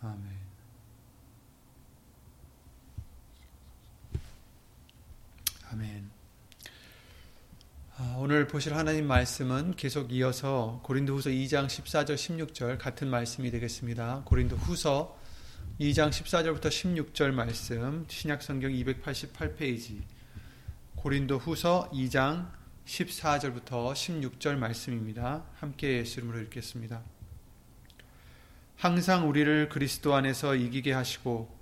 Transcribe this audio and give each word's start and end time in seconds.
아멘. 0.00 0.38
아멘. 5.70 6.10
아, 7.96 8.14
오늘 8.18 8.46
보실 8.46 8.74
하나님 8.74 9.08
말씀은 9.08 9.74
계속 9.74 10.12
이어서 10.12 10.80
고린도후서 10.84 11.30
2장 11.30 11.66
14절 11.66 12.14
16절 12.14 12.78
같은 12.78 13.08
말씀이 13.08 13.50
되겠습니다. 13.50 14.22
고린도후서 14.24 15.18
2장 15.80 16.10
14절부터 16.10 16.68
16절 16.68 17.32
말씀 17.32 18.04
신약 18.08 18.42
성경 18.42 18.70
288페이지 18.70 20.02
고린도후서 20.94 21.90
2장 21.92 22.50
14절부터 22.86 23.92
16절 23.92 24.56
말씀입니다. 24.56 25.44
함께 25.58 25.98
예수 25.98 26.20
이름으로 26.20 26.40
읽겠습니다. 26.42 27.02
항상 28.78 29.28
우리를 29.28 29.70
그리스도 29.70 30.14
안에서 30.14 30.54
이기게 30.54 30.92
하시고 30.92 31.52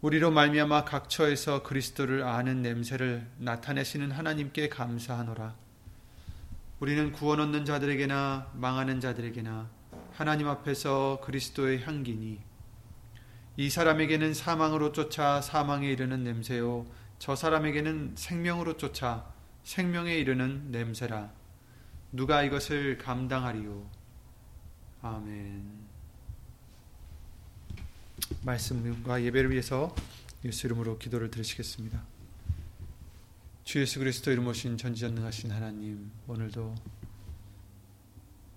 우리로 0.00 0.30
말미암아 0.30 0.86
각처에서 0.86 1.62
그리스도를 1.62 2.22
아는 2.22 2.62
냄새를 2.62 3.28
나타내시는 3.36 4.10
하나님께 4.10 4.70
감사하노라. 4.70 5.54
우리는 6.80 7.12
구원 7.12 7.40
얻는 7.40 7.66
자들에게나 7.66 8.52
망하는 8.54 8.98
자들에게나 8.98 9.68
하나님 10.14 10.48
앞에서 10.48 11.20
그리스도의 11.22 11.82
향기니 11.82 12.40
이 13.58 13.68
사람에게는 13.68 14.32
사망으로 14.32 14.92
쫓아 14.92 15.42
사망에 15.42 15.86
이르는 15.86 16.24
냄새요 16.24 16.86
저 17.18 17.36
사람에게는 17.36 18.14
생명으로 18.16 18.78
쫓아 18.78 19.26
생명에 19.64 20.14
이르는 20.14 20.70
냄새라. 20.70 21.30
누가 22.10 22.42
이것을 22.42 22.96
감당하리요? 22.96 23.86
아멘. 25.02 25.91
말씀과 28.44 29.22
예배를 29.22 29.50
위해서 29.50 29.94
예수 30.44 30.66
이름으로 30.66 30.98
기도를 30.98 31.30
드리시겠습니다. 31.30 32.04
주 33.64 33.80
예수 33.80 33.98
그리스도 34.00 34.32
이름 34.32 34.46
오신 34.48 34.76
전지전능하신 34.76 35.50
하나님 35.52 36.10
오늘도 36.26 36.74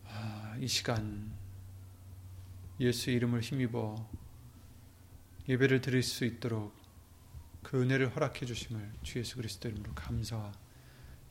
아, 0.07 0.57
이 0.59 0.67
시간 0.67 1.31
예수 2.79 3.11
이름을 3.11 3.41
힘입어 3.41 4.09
예배를 5.47 5.81
드릴 5.81 6.01
수 6.01 6.25
있도록 6.25 6.75
그 7.61 7.81
은혜를 7.81 8.15
허락해 8.15 8.45
주심을 8.45 8.91
주 9.03 9.19
예수 9.19 9.35
그리스도 9.35 9.69
이름으로 9.69 9.93
감사와 9.93 10.51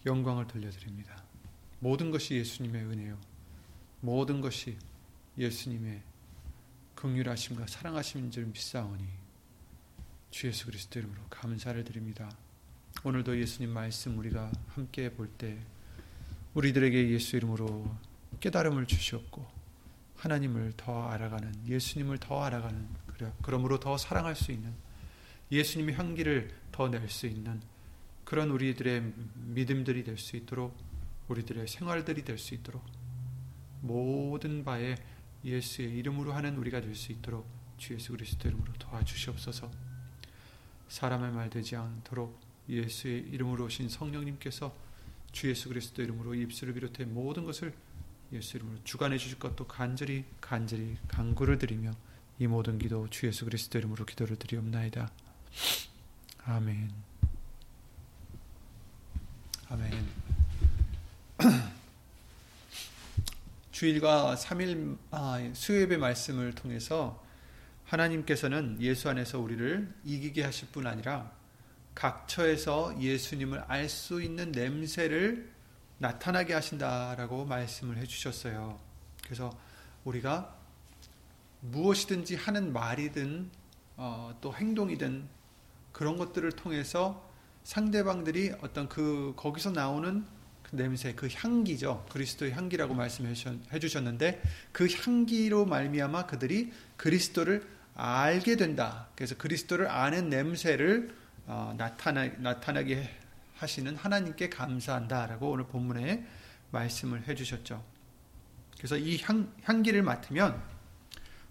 영광을 0.06 0.46
돌려드립니다. 0.46 1.24
모든 1.80 2.10
것이 2.10 2.34
예수님의 2.34 2.82
은혜요. 2.84 3.18
모든 4.00 4.40
것이 4.40 4.76
예수님의 5.36 6.02
긍휼하심과 7.04 7.66
사랑하심인 7.66 8.30
줄 8.30 8.46
믿사오니 8.46 9.04
주 10.30 10.46
예수 10.46 10.64
그리스도 10.64 10.98
이름으로 10.98 11.20
감사를 11.28 11.84
드립니다. 11.84 12.34
오늘도 13.02 13.38
예수님 13.38 13.68
말씀 13.74 14.16
우리가 14.18 14.50
함께 14.68 15.12
볼 15.12 15.28
때 15.36 15.58
우리들에게 16.54 17.10
예수 17.10 17.36
이름으로 17.36 17.94
깨달음을 18.40 18.86
주셨고 18.86 19.46
하나님을 20.16 20.72
더 20.78 21.08
알아가는 21.10 21.66
예수님을 21.66 22.16
더 22.16 22.42
알아가는 22.42 22.88
그러므로 23.42 23.78
더 23.78 23.98
사랑할 23.98 24.34
수 24.34 24.50
있는 24.50 24.72
예수님의 25.52 25.96
향기를 25.96 26.54
더 26.72 26.88
낼 26.88 27.06
수 27.10 27.26
있는 27.26 27.60
그런 28.24 28.50
우리들의 28.50 29.12
믿음들이 29.34 30.04
될 30.04 30.16
수 30.16 30.36
있도록 30.36 30.74
우리들의 31.28 31.68
생활들이 31.68 32.24
될 32.24 32.38
수 32.38 32.54
있도록 32.54 32.82
모든 33.82 34.64
바에 34.64 34.96
예수의 35.44 35.90
이름으로 35.98 36.32
하는 36.32 36.56
우리가 36.56 36.80
될 36.80 36.94
수 36.94 37.12
있도록 37.12 37.46
주 37.76 37.94
예수 37.94 38.12
그리스도 38.12 38.48
이름으로 38.48 38.72
도와주시옵소서. 38.74 39.70
사람의 40.88 41.32
말 41.32 41.50
되지 41.50 41.76
않도록 41.76 42.40
예수의 42.68 43.20
이름으로 43.30 43.64
오신 43.66 43.88
성령님께서 43.88 44.74
주 45.32 45.50
예수 45.50 45.68
그리스도 45.68 46.02
이름으로 46.02 46.34
입술을 46.34 46.74
비롯해 46.74 47.04
모든 47.04 47.44
것을 47.44 47.74
예수 48.32 48.56
이름으로 48.56 48.78
주관해 48.84 49.18
주실 49.18 49.38
것도 49.38 49.66
간절히 49.66 50.24
간절히 50.40 50.96
간구를 51.08 51.58
드리며 51.58 51.90
이 52.38 52.46
모든 52.46 52.78
기도 52.78 53.08
주 53.10 53.26
예수 53.26 53.44
그리스도 53.44 53.78
이름으로 53.78 54.06
기도를 54.06 54.36
드리옵나이다. 54.36 55.10
아멘. 56.46 56.90
아멘. 59.68 60.08
주일과 63.74 64.36
3일 64.36 64.96
아, 65.10 65.50
수요예배 65.52 65.96
말씀을 65.96 66.52
통해서 66.52 67.20
하나님께서는 67.86 68.76
예수 68.80 69.10
안에서 69.10 69.40
우리를 69.40 69.92
이기게 70.04 70.44
하실 70.44 70.68
뿐 70.68 70.86
아니라 70.86 71.32
각처에서 71.96 73.00
예수님을 73.00 73.64
알 73.66 73.88
수 73.88 74.22
있는 74.22 74.52
냄새를 74.52 75.52
나타나게 75.98 76.54
하신다라고 76.54 77.46
말씀을 77.46 77.96
해주셨어요. 77.96 78.78
그래서 79.24 79.50
우리가 80.04 80.56
무엇이든지 81.62 82.36
하는 82.36 82.72
말이든 82.72 83.50
어, 83.96 84.38
또 84.40 84.54
행동이든 84.54 85.28
그런 85.90 86.16
것들을 86.16 86.52
통해서 86.52 87.28
상대방들이 87.64 88.54
어떤 88.62 88.88
그 88.88 89.32
거기서 89.34 89.72
나오는 89.72 90.24
냄새, 90.76 91.14
그 91.14 91.28
향기죠. 91.32 92.06
그리스도의 92.10 92.52
향기라고 92.52 92.94
말씀해 92.94 93.34
주셨는데 93.80 94.42
그 94.72 94.88
향기로 94.88 95.66
말미암아 95.66 96.26
그들이 96.26 96.72
그리스도를 96.96 97.66
알게 97.94 98.56
된다. 98.56 99.08
그래서 99.14 99.36
그리스도를 99.36 99.88
아는 99.88 100.28
냄새를 100.28 101.14
어, 101.46 101.74
나타나, 101.76 102.26
나타나게 102.38 103.08
하시는 103.56 103.94
하나님께 103.96 104.48
감사한다라고 104.48 105.50
오늘 105.50 105.66
본문에 105.66 106.26
말씀을 106.70 107.28
해주셨죠. 107.28 107.84
그래서 108.76 108.96
이 108.96 109.20
향, 109.22 109.52
향기를 109.62 110.02
맡으면 110.02 110.60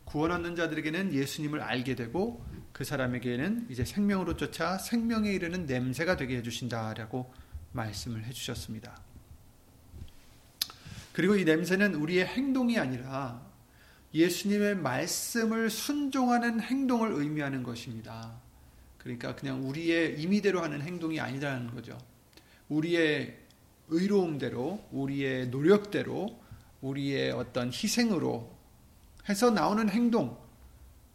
구원 0.05 0.31
얻는 0.31 0.55
자들에게는 0.55 1.13
예수님을 1.13 1.61
알게 1.61 1.95
되고 1.95 2.45
그 2.71 2.83
사람에게는 2.83 3.67
이제 3.69 3.85
생명으로 3.85 4.35
쫓아 4.35 4.77
생명에 4.77 5.31
이르는 5.31 5.65
냄새가 5.65 6.17
되게 6.17 6.37
해주신다라고 6.37 7.33
말씀을 7.71 8.25
해주셨습니다. 8.25 8.95
그리고 11.13 11.35
이 11.35 11.45
냄새는 11.45 11.95
우리의 11.95 12.25
행동이 12.25 12.77
아니라 12.77 13.41
예수님의 14.13 14.75
말씀을 14.77 15.69
순종하는 15.69 16.59
행동을 16.59 17.13
의미하는 17.13 17.63
것입니다. 17.63 18.33
그러니까 18.97 19.35
그냥 19.35 19.67
우리의 19.67 20.19
임의대로 20.21 20.61
하는 20.61 20.81
행동이 20.81 21.19
아니라는 21.19 21.73
거죠. 21.73 21.97
우리의 22.69 23.37
의로움대로, 23.89 24.83
우리의 24.91 25.47
노력대로, 25.49 26.39
우리의 26.81 27.31
어떤 27.31 27.67
희생으로 27.67 28.51
해서 29.29 29.51
나오는 29.51 29.89
행동, 29.89 30.37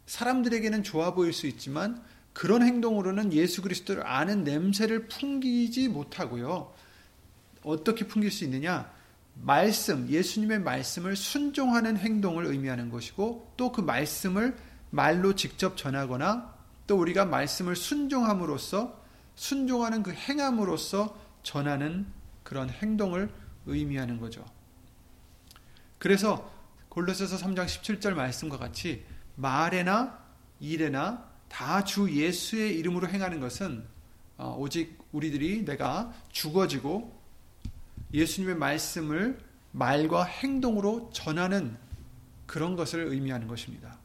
사람들에게는 0.05 0.83
좋아 0.83 1.13
보일 1.13 1.33
수 1.33 1.45
있지만 1.47 2.03
그런 2.33 2.63
행동으로는 2.63 3.33
예수 3.33 3.61
그리스도를 3.61 4.05
아는 4.05 4.43
냄새를 4.43 5.07
풍기지 5.07 5.89
못하고요. 5.89 6.73
어떻게 7.63 8.07
풍길 8.07 8.31
수 8.31 8.43
있느냐? 8.45 8.91
말씀, 9.41 10.09
예수님의 10.09 10.59
말씀을 10.59 11.15
순종하는 11.15 11.97
행동을 11.97 12.45
의미하는 12.45 12.89
것이고 12.89 13.53
또 13.57 13.71
그 13.71 13.81
말씀을 13.81 14.57
말로 14.89 15.35
직접 15.35 15.77
전하거나 15.77 16.53
또 16.87 16.97
우리가 16.99 17.25
말씀을 17.25 17.75
순종함으로써 17.75 18.99
순종하는 19.35 20.03
그 20.03 20.11
행함으로써 20.11 21.17
전하는 21.43 22.07
그런 22.43 22.69
행동을 22.69 23.31
의미하는 23.65 24.19
거죠. 24.19 24.43
그래서 25.99 26.51
골로새서 26.89 27.37
3장 27.37 27.65
17절 27.65 28.13
말씀과 28.15 28.57
같이 28.57 29.05
말에나 29.35 30.19
일에나 30.59 31.29
다 31.47 31.83
주 31.83 32.11
예수의 32.11 32.77
이름으로 32.77 33.07
행하는 33.07 33.39
것은 33.39 33.85
어, 34.37 34.55
오직 34.57 34.97
우리들이 35.11 35.65
내가 35.65 36.13
죽어지고 36.31 37.18
예수님의 38.13 38.55
말씀을 38.55 39.39
말과 39.71 40.23
행동으로 40.23 41.09
전하는 41.13 41.75
그런 42.45 42.75
것을 42.75 43.01
의미하는 43.01 43.47
것입니다. 43.47 43.97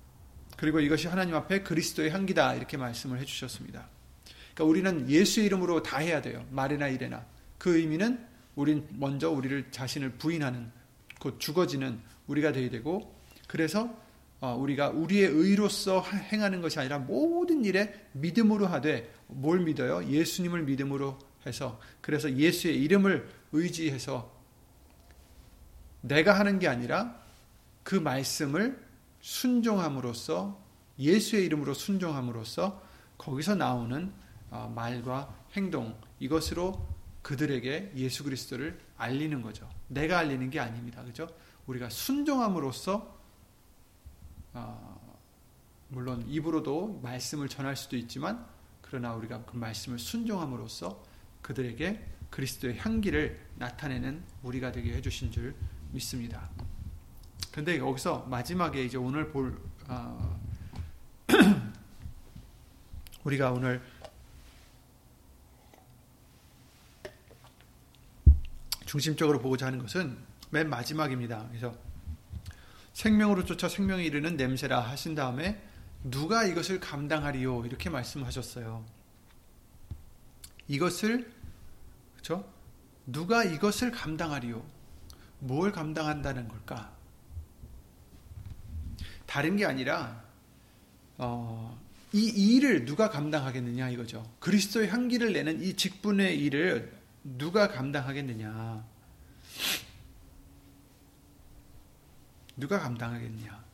그리고 0.57 0.81
이것이 0.81 1.09
하나님 1.09 1.35
앞에 1.35 1.63
그리스도의 1.63 2.11
향기다 2.11 2.55
이렇게 2.55 2.77
말씀을 2.77 3.19
해주셨습니다. 3.21 3.89
그러니까 4.55 4.65
우리는 4.65 5.11
예수의 5.11 5.47
이름으로 5.47 5.83
다 5.83 5.99
해야 5.99 6.23
돼요. 6.23 6.45
말이나 6.51 6.89
일에나. 6.89 7.25
그 7.59 7.79
의미는 7.79 8.25
우린 8.55 8.87
먼저 8.91 9.31
우리를 9.31 9.71
자신을 9.71 10.13
부인하는 10.13 10.71
곧 11.19 11.41
죽어지는 11.41 11.99
우리가 12.27 12.53
되어야 12.53 12.71
되고 12.71 13.15
그래서 13.49 13.91
어, 14.41 14.55
우리가 14.55 14.91
우리의 14.91 15.29
의로서 15.29 16.03
행하는 16.03 16.61
것이 16.61 16.79
아니라 16.79 16.99
모든 16.99 17.65
일에 17.65 18.09
믿음으로 18.13 18.67
하되 18.67 19.11
뭘 19.27 19.61
믿어요? 19.61 20.07
예수님을 20.07 20.65
믿음으로 20.65 21.19
해서 21.47 21.81
그래서 22.01 22.31
예수의 22.31 22.81
이름을 22.83 23.27
의지해서 23.55 24.31
내가 26.01 26.39
하는 26.39 26.59
게 26.59 26.69
아니라 26.69 27.23
그 27.83 27.95
말씀을 27.95 28.85
순종함으로써 29.21 30.63
예수의 30.99 31.47
이름으로 31.47 31.73
순종함으로써 31.73 32.83
거기서 33.17 33.55
나오는 33.55 34.13
어, 34.51 34.71
말과 34.75 35.35
행동 35.55 35.99
이것으로 36.19 36.87
그들에게 37.23 37.93
예수 37.97 38.23
그리스도를 38.23 38.79
알리는 38.99 39.41
거죠. 39.41 39.69
내가 39.89 40.19
알리는 40.19 40.51
게 40.51 40.61
아닙니다. 40.61 41.03
그죠? 41.03 41.29
우리가 41.67 41.89
순종함으로써 41.89 43.19
어, 44.53 45.19
물론 45.89 46.25
입으로도 46.29 47.01
말씀을 47.03 47.49
전할 47.49 47.77
수도 47.77 47.97
있지만 47.97 48.47
그러나 48.83 49.15
우리가 49.15 49.45
그 49.45 49.57
말씀을 49.57 49.99
순종함으로써 49.99 51.03
그들에게 51.41 52.14
그리스도의 52.31 52.79
향기를 52.79 53.39
나타내는 53.57 54.23
우리가 54.43 54.73
되게 54.73 54.95
해주신 54.95 55.31
줄 55.31 55.55
믿습니다. 55.93 56.51
근데 57.53 57.79
여기서 57.79 58.27
마지막에 58.29 58.85
이제 58.85 58.97
오늘 58.97 59.31
볼 59.31 59.61
어, 59.87 60.41
우리가 63.25 63.53
오늘 63.53 63.81
중심적으로 68.87 69.41
보고자 69.41 69.67
하는 69.67 69.81
것은 69.81 70.17
맨 70.51 70.69
마지막입니다. 70.69 71.47
그래서 71.49 71.77
생명으로 72.93 73.45
쫓아 73.45 73.69
생명에 73.69 74.05
이르는 74.05 74.37
냄새라 74.37 74.81
하신 74.81 75.15
다음에 75.15 75.61
누가 76.05 76.45
이것을 76.45 76.81
감당하리요 76.81 77.67
이렇게 77.67 77.91
말씀하셨어요. 77.91 78.85
이것을 80.69 81.33
그렇죠? 82.25 82.51
누가 83.07 83.45
이것을 83.45 83.91
감당하리요? 83.91 84.65
뭘 85.41 85.71
감당한다는 85.71 86.49
걸까? 86.49 86.91
다른 89.27 89.57
게 89.57 89.67
아니라 89.67 90.25
어, 91.19 91.79
이 92.13 92.25
일을 92.27 92.87
누가 92.87 93.11
감당하겠느냐 93.11 93.91
이거죠. 93.91 94.27
그리스도의 94.41 94.89
향기를 94.89 95.35
내는 95.35 95.63
이 95.63 95.75
직분의 95.75 96.39
일을 96.41 96.97
누가 97.23 97.69
감당하겠느냐? 97.69 98.85
누가 102.57 102.79
감당하겠냐? 102.79 103.65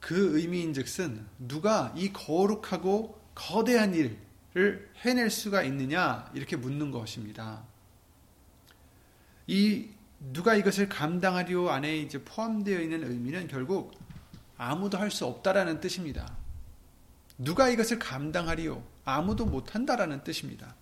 그 0.00 0.38
의미인즉슨 0.38 1.26
누가 1.38 1.92
이 1.96 2.12
거룩하고 2.12 3.18
거대한 3.34 3.94
일 3.94 4.25
을 4.56 4.90
해낼 5.02 5.28
수가 5.30 5.62
있느냐 5.64 6.30
이렇게 6.34 6.56
묻는 6.56 6.90
것입니다. 6.90 7.62
이 9.46 9.90
누가 10.18 10.54
이것을 10.54 10.88
감당하리오 10.88 11.68
안에 11.68 11.98
이제 11.98 12.22
포함되어 12.24 12.80
있는 12.80 13.04
의미는 13.04 13.48
결국 13.48 13.92
아무도 14.56 14.96
할 14.96 15.10
수 15.10 15.26
없다라는 15.26 15.80
뜻입니다. 15.80 16.34
누가 17.36 17.68
이것을 17.68 17.98
감당하리오? 17.98 18.82
아무도 19.04 19.44
못한다라는 19.44 20.24
뜻입니다. 20.24 20.74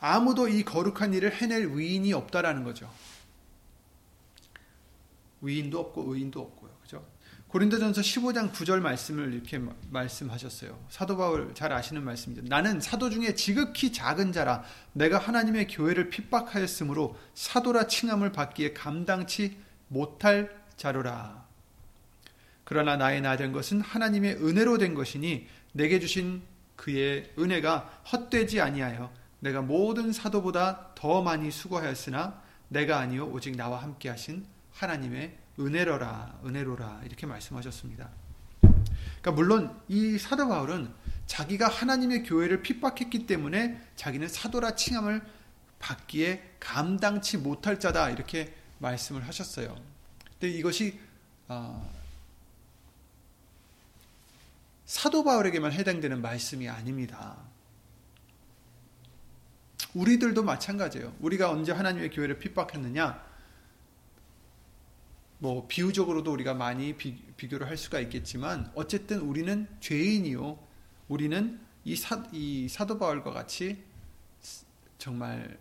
아무도 0.00 0.48
이 0.48 0.64
거룩한 0.64 1.14
일을 1.14 1.32
해낼 1.32 1.68
위인이 1.68 2.12
없다라는 2.12 2.64
거죠. 2.64 2.92
위인도 5.40 5.78
없고 5.78 6.14
의인도. 6.14 6.50
그죠? 6.50 6.61
고린도전서 7.52 8.00
15장 8.00 8.50
9절 8.50 8.80
말씀을 8.80 9.34
이렇게 9.34 9.60
말씀하셨어요. 9.90 10.86
사도 10.88 11.18
바울 11.18 11.52
잘 11.52 11.70
아시는 11.70 12.02
말씀이죠. 12.02 12.40
나는 12.46 12.80
사도 12.80 13.10
중에 13.10 13.34
지극히 13.34 13.92
작은 13.92 14.32
자라 14.32 14.64
내가 14.94 15.18
하나님의 15.18 15.66
교회를 15.66 16.08
핍박하였으므로 16.08 17.14
사도라 17.34 17.88
칭함을 17.88 18.32
받기에 18.32 18.72
감당치 18.72 19.58
못할 19.88 20.50
자로라. 20.78 21.46
그러나 22.64 22.96
나의 22.96 23.20
나된 23.20 23.52
것은 23.52 23.82
하나님의 23.82 24.36
은혜로 24.36 24.78
된 24.78 24.94
것이니 24.94 25.46
내게 25.72 26.00
주신 26.00 26.40
그의 26.76 27.34
은혜가 27.38 28.00
헛되지 28.10 28.62
아니하여 28.62 29.12
내가 29.40 29.60
모든 29.60 30.10
사도보다 30.10 30.94
더 30.94 31.20
많이 31.20 31.50
수고하였으나 31.50 32.40
내가 32.68 32.98
아니요 32.98 33.26
오직 33.26 33.54
나와 33.56 33.82
함께 33.82 34.08
하신 34.08 34.46
하나님의 34.72 35.41
은혜로라 35.58 36.40
은혜로라 36.44 37.02
이렇게 37.04 37.26
말씀하셨습니다. 37.26 38.10
그러니까 38.60 39.32
물론 39.32 39.80
이 39.88 40.18
사도 40.18 40.48
바울은 40.48 40.92
자기가 41.26 41.68
하나님의 41.68 42.24
교회를 42.24 42.62
핍박했기 42.62 43.26
때문에 43.26 43.80
자기는 43.96 44.28
사도라 44.28 44.74
칭함을 44.74 45.22
받기에 45.78 46.56
감당치 46.60 47.38
못할 47.38 47.78
자다 47.78 48.10
이렇게 48.10 48.54
말씀을 48.78 49.26
하셨어요. 49.26 49.76
근데 50.38 50.50
이것이 50.50 50.98
어, 51.48 51.88
사도 54.84 55.24
바울에게만 55.24 55.72
해당되는 55.72 56.20
말씀이 56.20 56.68
아닙니다. 56.68 57.36
우리들도 59.94 60.42
마찬가지예요. 60.42 61.14
우리가 61.20 61.50
언제 61.50 61.72
하나님의 61.72 62.10
교회를 62.10 62.38
핍박했느냐? 62.38 63.31
뭐 65.42 65.66
비유적으로도 65.66 66.32
우리가 66.32 66.54
많이 66.54 66.96
비, 66.96 67.16
교를 67.50 67.68
할 67.68 67.76
수가 67.76 67.98
있겠지만 67.98 68.70
어쨌든 68.76 69.18
우리는 69.18 69.66
죄인이요. 69.80 70.56
우리는 71.08 71.58
이, 71.84 71.96
사, 71.96 72.24
이 72.30 72.68
사도 72.68 72.96
바울과 72.96 73.32
같이 73.32 73.82
정말 74.98 75.58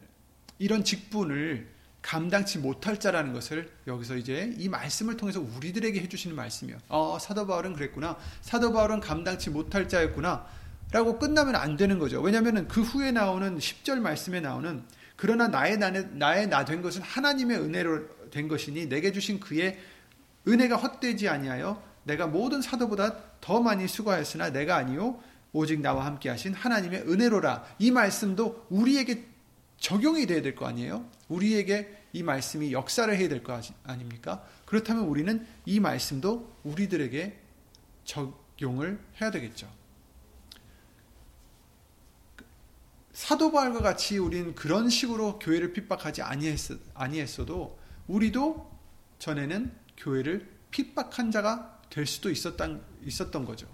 이런 0.60 0.84
직분을 0.84 1.68
감당치 2.04 2.60
못할 2.60 3.00
자라는 3.00 3.34
것을 3.34 3.72
여기서 3.88 4.18
이제 4.18 4.54
이 4.60 4.70
말씀을 4.70 5.18
통해서 5.18 5.42
우리들에게 5.42 6.00
해주시는 6.00 6.36
말씀이요. 6.36 6.78
어, 6.88 7.18
사도 7.20 7.48
바울은 7.48 7.74
그랬구나. 7.74 8.20
사도 8.42 8.72
바울은 8.72 9.00
감당치 9.00 9.50
못할 9.50 9.90
자였구나. 9.90 10.46
라고 10.92 11.18
끝나면 11.18 11.56
안 11.56 11.76
되는 11.76 11.98
거죠. 11.98 12.22
왜냐하면 12.22 12.68
그 12.68 12.84
후에 12.84 13.12
나오는 13.12 13.58
10절 13.58 14.00
말씀에 14.00 14.42
나오는 14.42 14.84
그러나 15.22 15.48
나의 15.48 15.78
나의, 15.78 16.08
나의 16.14 16.48
나 16.48 16.66
된 16.66 16.82
것은 16.82 17.04
하나님의 17.04 17.60
은혜로 17.60 18.30
된 18.32 18.48
것이니 18.48 18.88
내게 18.90 19.12
주신 19.12 19.40
그의 19.40 19.78
은혜가 20.48 20.78
헛되지 20.78 21.30
아니하여 21.30 21.80
내가 22.06 22.26
모든 22.26 22.60
사도보다 22.64 23.38
더 23.40 23.62
많이 23.62 23.88
수고하였으나 23.88 24.50
내가 24.50 24.78
아니요 24.78 25.22
오직 25.54 25.80
나와 25.80 26.06
함께 26.08 26.30
하신 26.30 26.56
하나님의 26.56 27.02
은혜로라. 27.02 27.76
이 27.78 27.92
말씀도 27.92 28.66
우리에게 28.72 29.28
적용이 29.78 30.26
돼야 30.26 30.42
될 30.42 30.56
거 30.56 30.66
아니에요? 30.66 31.06
우리에게 31.30 32.06
이 32.14 32.24
말씀이 32.24 32.72
역사를 32.74 33.16
해야 33.16 33.30
될 33.30 33.44
거 33.44 33.62
아닙니까? 33.84 34.44
그렇다면 34.66 35.04
우리는 35.04 35.46
이 35.68 35.80
말씀도 35.80 36.52
우리들에게 36.64 37.38
적용을 38.06 38.98
해야 39.22 39.30
되겠죠. 39.30 39.70
사도 43.14 43.52
바울과 43.52 43.82
같이 43.82 44.18
우리는 44.18 44.56
그런 44.56 44.90
식으로 44.90 45.40
교회를 45.40 45.74
핍박하지 45.74 46.22
아니했어, 46.22 47.46
도 47.46 47.80
우리도 48.08 48.72
전에는 49.20 49.72
교회를 49.98 50.50
핍박한 50.72 51.32
자가 51.32 51.82
될 51.90 52.06
수도 52.06 52.30
있었던, 52.30 52.84
있었던 53.04 53.46
거죠. 53.46 53.68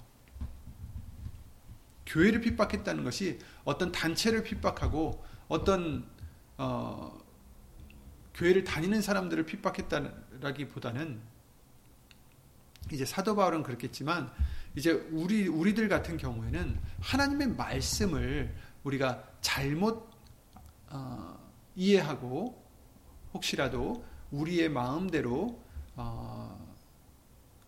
교회를 2.07 2.41
핍박했다는 2.41 3.03
것이 3.03 3.39
어떤 3.63 3.91
단체를 3.91 4.43
핍박하고 4.43 5.23
어떤 5.47 6.05
어, 6.57 7.17
교회를 8.33 8.63
다니는 8.63 9.01
사람들을 9.01 9.45
핍박했다라기보다는 9.45 11.19
이제 12.91 13.05
사도 13.05 13.35
바울은 13.35 13.63
그렇겠지만 13.63 14.31
이제 14.75 14.91
우리 15.11 15.47
우리들 15.47 15.89
같은 15.89 16.17
경우에는 16.17 16.79
하나님의 17.01 17.49
말씀을 17.49 18.55
우리가 18.83 19.23
잘못 19.41 20.09
어, 20.89 21.37
이해하고 21.75 22.65
혹시라도 23.33 24.05
우리의 24.31 24.69
마음대로 24.69 25.61
어, 25.95 26.75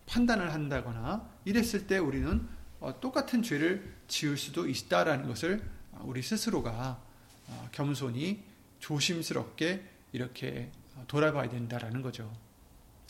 판단을 0.06 0.52
한다거나 0.52 1.28
이랬을 1.44 1.86
때 1.86 1.98
우리는 1.98 2.48
어, 2.80 2.98
똑같은 3.00 3.42
죄를 3.42 3.94
지을 4.08 4.36
수도 4.36 4.68
있다라는 4.68 5.26
것을 5.28 5.62
우리 6.00 6.22
스스로가 6.22 7.02
어, 7.48 7.68
겸손히 7.72 8.42
조심스럽게 8.78 9.84
이렇게 10.12 10.70
돌아봐야 11.06 11.48
된다라는 11.48 12.02
거죠. 12.02 12.32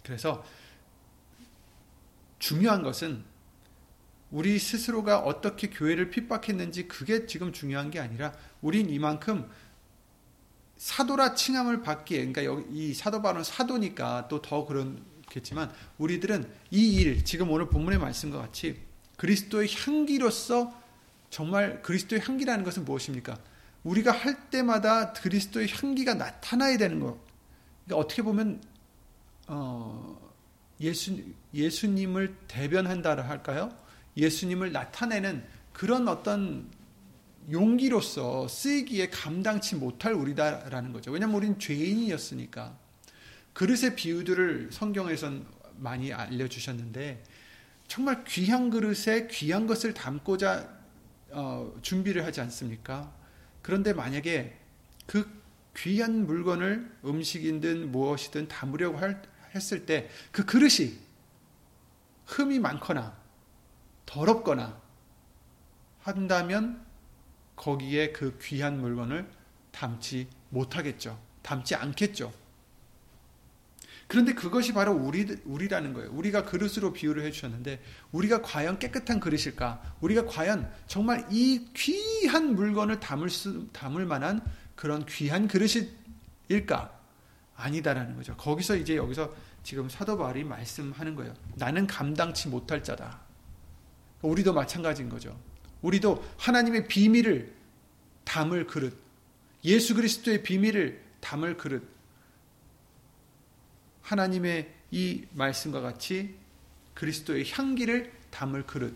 그래서 0.02 0.44
중요한 2.38 2.82
것은 2.82 3.24
우리 4.30 4.58
스스로가 4.58 5.18
어떻게 5.20 5.68
교회를 5.70 6.10
핍박했는지 6.10 6.86
그게 6.88 7.26
지금 7.26 7.52
중요한 7.52 7.90
게 7.90 7.98
아니라 7.98 8.32
우린 8.62 8.88
이만큼 8.90 9.50
사도라 10.76 11.34
칭함을 11.34 11.82
받기에 11.82 12.32
그러니까 12.32 12.64
이 12.70 12.94
사도 12.94 13.20
바울은 13.20 13.44
사도니까 13.44 14.28
또 14.28 14.40
더 14.40 14.64
그렇겠지만 14.64 15.72
우리들은 15.98 16.50
이 16.70 17.00
일 17.02 17.24
지금 17.24 17.50
오늘 17.50 17.68
본문의 17.68 17.98
말씀과 17.98 18.38
같이 18.38 18.80
그리스도의 19.16 19.68
향기로서 19.74 20.72
정말 21.28 21.82
그리스도의 21.82 22.22
향기라는 22.22 22.64
것은 22.64 22.84
무엇입니까? 22.84 23.38
우리가 23.84 24.12
할 24.12 24.50
때마다 24.50 25.12
그리스도의 25.12 25.68
향기가 25.70 26.14
나타나야 26.14 26.76
되는 26.78 27.00
것. 27.00 27.18
그러니까 27.84 28.04
어떻게 28.04 28.22
보면 28.22 28.62
어, 29.46 30.18
예수 30.80 31.22
예수님을 31.52 32.36
대변한다라 32.48 33.28
할까요? 33.28 33.70
예수님을 34.16 34.72
나타내는 34.72 35.44
그런 35.72 36.08
어떤 36.08 36.68
용기로서 37.50 38.48
쓰이기에 38.48 39.08
감당치 39.10 39.76
못할 39.76 40.12
우리다라는 40.12 40.92
거죠. 40.92 41.10
왜냐하면 41.10 41.36
우리는 41.36 41.58
죄인이었으니까. 41.58 42.76
그릇의 43.52 43.96
비유들을 43.96 44.68
성경에선 44.72 45.46
많이 45.76 46.12
알려주셨는데 46.12 47.24
정말 47.88 48.22
귀한 48.24 48.70
그릇에 48.70 49.26
귀한 49.30 49.66
것을 49.66 49.94
담고자 49.94 50.78
어, 51.30 51.74
준비를 51.82 52.24
하지 52.24 52.40
않습니까? 52.40 53.12
그런데 53.62 53.92
만약에 53.92 54.56
그 55.06 55.28
귀한 55.76 56.26
물건을 56.26 56.90
음식이든 57.04 57.90
무엇이든 57.90 58.48
담으려고 58.48 58.98
할, 58.98 59.22
했을 59.54 59.86
때 59.86 60.08
그 60.30 60.44
그릇이 60.44 60.98
흠이 62.26 62.58
많거나 62.60 63.19
더럽거나 64.10 64.76
한다면 66.00 66.84
거기에 67.54 68.10
그 68.10 68.36
귀한 68.42 68.80
물건을 68.80 69.30
담지 69.70 70.28
못하겠죠. 70.48 71.16
담지 71.42 71.76
않겠죠. 71.76 72.32
그런데 74.08 74.34
그것이 74.34 74.72
바로 74.72 74.92
우리, 74.92 75.24
우리라는 75.44 75.92
거예요. 75.92 76.10
우리가 76.10 76.44
그릇으로 76.44 76.92
비유를 76.92 77.22
해주셨는데, 77.26 77.80
우리가 78.10 78.42
과연 78.42 78.80
깨끗한 78.80 79.20
그릇일까? 79.20 79.94
우리가 80.00 80.26
과연 80.26 80.68
정말 80.88 81.24
이 81.30 81.68
귀한 81.76 82.56
물건을 82.56 82.98
담을 82.98 83.30
수, 83.30 83.68
담을 83.72 84.06
만한 84.06 84.42
그런 84.74 85.06
귀한 85.06 85.46
그릇일까? 85.46 86.98
아니다라는 87.54 88.16
거죠. 88.16 88.36
거기서 88.36 88.74
이제 88.74 88.96
여기서 88.96 89.32
지금 89.62 89.88
사도 89.88 90.18
바울이 90.18 90.42
말씀하는 90.42 91.14
거예요. 91.14 91.32
나는 91.54 91.86
감당치 91.86 92.48
못할 92.48 92.82
자다. 92.82 93.29
우리도 94.22 94.52
마찬가지인 94.52 95.08
거죠. 95.08 95.38
우리도 95.82 96.24
하나님의 96.38 96.88
비밀을 96.88 97.54
담을 98.24 98.66
그릇, 98.66 98.96
예수 99.64 99.94
그리스도의 99.94 100.42
비밀을 100.42 101.02
담을 101.20 101.56
그릇, 101.56 101.88
하나님의 104.02 104.74
이 104.90 105.26
말씀과 105.32 105.80
같이 105.80 106.36
그리스도의 106.94 107.50
향기를 107.50 108.12
담을 108.30 108.66
그릇. 108.66 108.94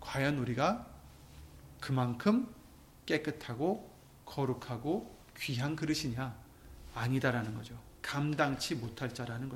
과연 0.00 0.38
우리가 0.38 0.86
그만큼 1.80 2.52
깨끗하고 3.06 3.90
거룩하고 4.26 5.14
귀한 5.38 5.76
그릇이냐? 5.76 6.34
아니다라는 6.94 7.54
거죠. 7.54 7.78
감당치 8.02 8.74
못할 8.74 9.12
자라는 9.12 9.50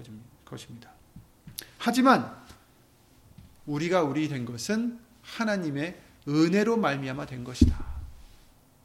것입니다. 0.44 0.90
하지만 1.78 2.47
우리가 3.68 4.02
우리 4.02 4.28
된 4.28 4.44
것은 4.44 4.98
하나님의 5.22 6.00
은혜로 6.26 6.78
말미암아 6.78 7.26
된 7.26 7.44
것이다. 7.44 7.84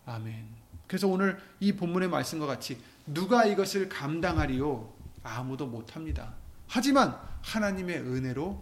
아멘. 0.06 0.46
그래서 0.88 1.08
오늘 1.08 1.40
이 1.60 1.72
본문의 1.72 2.10
말씀과 2.10 2.46
같이 2.46 2.80
누가 3.08 3.46
이것을 3.46 3.90
감당하리요? 3.90 4.94
아무도 5.24 5.66
못합니다. 5.66 6.34
하지만 6.68 7.18
하나님의 7.42 8.00
은혜로 8.00 8.62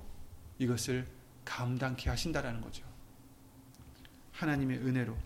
이것을 0.60 1.08
감당케 1.44 2.10
하신다라는 2.10 2.62
거죠. 2.62 2.84
하나님의 4.34 4.78
은혜로. 4.78 5.18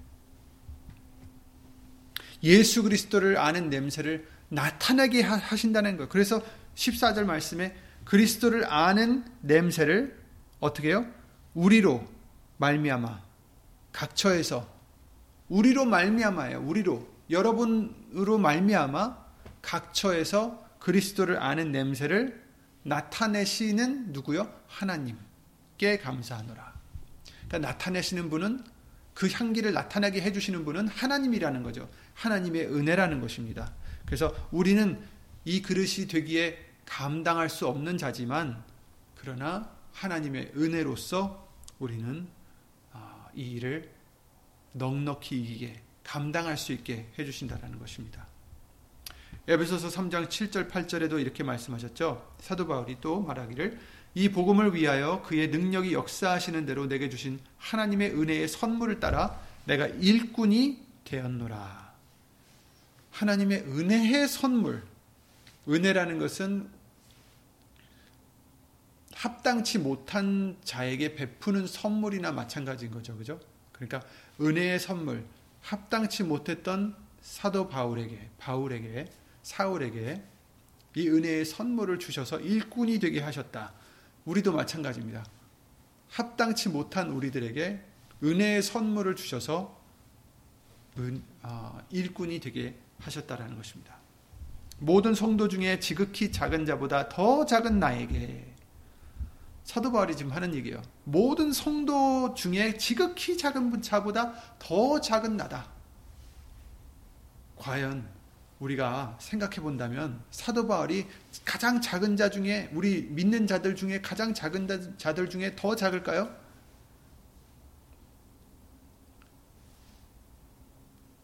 예수 2.43 2.83
그리스도를 2.83 3.37
아는 3.37 3.69
냄새를 3.69 4.27
나타나게 4.49 5.21
하신다는 5.21 5.97
거. 5.97 6.07
그래서 6.07 6.41
14절 6.75 7.25
말씀에 7.25 7.75
그리스도를 8.05 8.71
아는 8.71 9.25
냄새를 9.41 10.24
어떻게 10.65 10.89
해요? 10.89 11.05
우리로 11.53 12.05
말미암아 12.57 13.21
각처에서 13.91 14.67
우리로 15.47 15.85
말미암아요. 15.85 16.61
우리로 16.61 17.07
여러분으로 17.29 18.37
말미암아 18.37 19.25
각처에서 19.61 20.63
그리스도를 20.79 21.41
아는 21.41 21.71
냄새를 21.71 22.43
나타내시는 22.83 24.11
누구요? 24.11 24.51
하나님께 24.67 25.99
감사하노라. 25.99 26.73
그러니까 27.47 27.57
나타내시는 27.59 28.29
분은 28.29 28.63
그 29.13 29.29
향기를 29.29 29.73
나타나게 29.73 30.21
해주시는 30.21 30.65
분은 30.65 30.87
하나님이라는 30.89 31.63
거죠. 31.63 31.89
하나님의 32.13 32.67
은혜라는 32.67 33.21
것입니다. 33.21 33.73
그래서 34.05 34.35
우리는 34.51 35.01
이 35.45 35.61
그릇이 35.61 36.07
되기에 36.07 36.59
감당할 36.85 37.49
수 37.49 37.67
없는 37.67 37.97
자지만 37.97 38.63
그러나 39.15 39.74
하나님의 39.95 40.51
은혜로서 40.55 41.47
우리는 41.79 42.27
아, 42.91 43.27
이 43.33 43.51
일을 43.53 43.89
넉넉히 44.73 45.41
이기게 45.41 45.81
감당할 46.03 46.57
수 46.57 46.73
있게 46.73 47.07
해주신다라는 47.17 47.79
것입니다. 47.79 48.27
에베소서 49.47 49.87
3장 49.89 50.27
7절 50.27 50.69
8절에도 50.69 51.19
이렇게 51.19 51.43
말씀하셨죠. 51.43 52.35
사도 52.39 52.67
바울이 52.67 52.97
또 52.99 53.21
말하기를 53.21 53.79
이 54.15 54.29
복음을 54.29 54.73
위하여 54.73 55.21
그의 55.23 55.49
능력이 55.49 55.93
역사하시는 55.93 56.65
대로 56.65 56.87
내게 56.87 57.09
주신 57.09 57.39
하나님의 57.57 58.11
은혜의 58.11 58.47
선물을 58.47 58.99
따라 58.99 59.39
내가 59.65 59.87
일꾼이 59.87 60.83
되었노라. 61.03 61.93
하나님의 63.11 63.59
은혜의 63.67 64.27
선물. 64.27 64.83
은혜라는 65.67 66.19
것은 66.19 66.69
합당치 69.15 69.79
못한 69.79 70.57
자에게 70.63 71.15
베푸는 71.15 71.67
선물이나 71.67 72.33
마찬가지인 72.33 72.91
거죠. 72.91 73.17
그죠? 73.17 73.39
그러니까 73.71 74.01
은혜의 74.41 74.77
선물, 74.77 75.25
합당치 75.61 76.23
못했던 76.23 76.95
사도 77.21 77.69
바울에게, 77.69 78.29
바울에게, 78.37 79.07
사울에게 79.41 80.21
이 80.95 81.09
은혜의 81.09 81.45
선물을 81.45 81.97
주셔서 81.97 82.39
일꾼이 82.41 82.99
되게 82.99 83.21
하셨다. 83.21 83.73
우리도 84.25 84.51
마찬가지입니다. 84.51 85.25
합당치 86.09 86.69
못한 86.69 87.09
우리들에게 87.11 87.81
은혜의 88.21 88.61
선물을 88.61 89.15
주셔서 89.15 89.81
은, 90.97 91.23
아, 91.41 91.81
일꾼이 91.89 92.39
되게 92.41 92.75
하셨다라는 92.99 93.55
것입니다. 93.55 93.95
모든 94.77 95.13
성도 95.13 95.47
중에 95.47 95.79
지극히 95.79 96.33
작은 96.33 96.65
자보다 96.65 97.07
더 97.07 97.45
작은 97.45 97.79
나에게 97.79 98.54
사도 99.65 99.91
바울이 99.91 100.15
지금 100.15 100.31
하는 100.31 100.53
얘기예요. 100.53 100.81
모든 101.03 101.51
성도 101.51 102.35
중에 102.35 102.77
지극히 102.77 103.35
작은 103.35 103.81
자보다 103.81 104.33
더 104.59 105.01
작은 105.01 105.35
나다. 105.35 105.67
과연 107.57 108.07
우리가 108.59 109.17
생각해 109.19 109.55
본다면 109.55 110.21
사도 110.29 110.67
바울이 110.67 111.07
가장 111.43 111.81
작은 111.81 112.15
자 112.15 112.29
중에 112.29 112.69
우리 112.73 113.07
믿는 113.09 113.47
자들 113.47 113.75
중에 113.75 114.01
가장 114.01 114.35
작은 114.35 114.97
자들 114.97 115.29
중에 115.31 115.55
더 115.55 115.75
작을까요? 115.75 116.33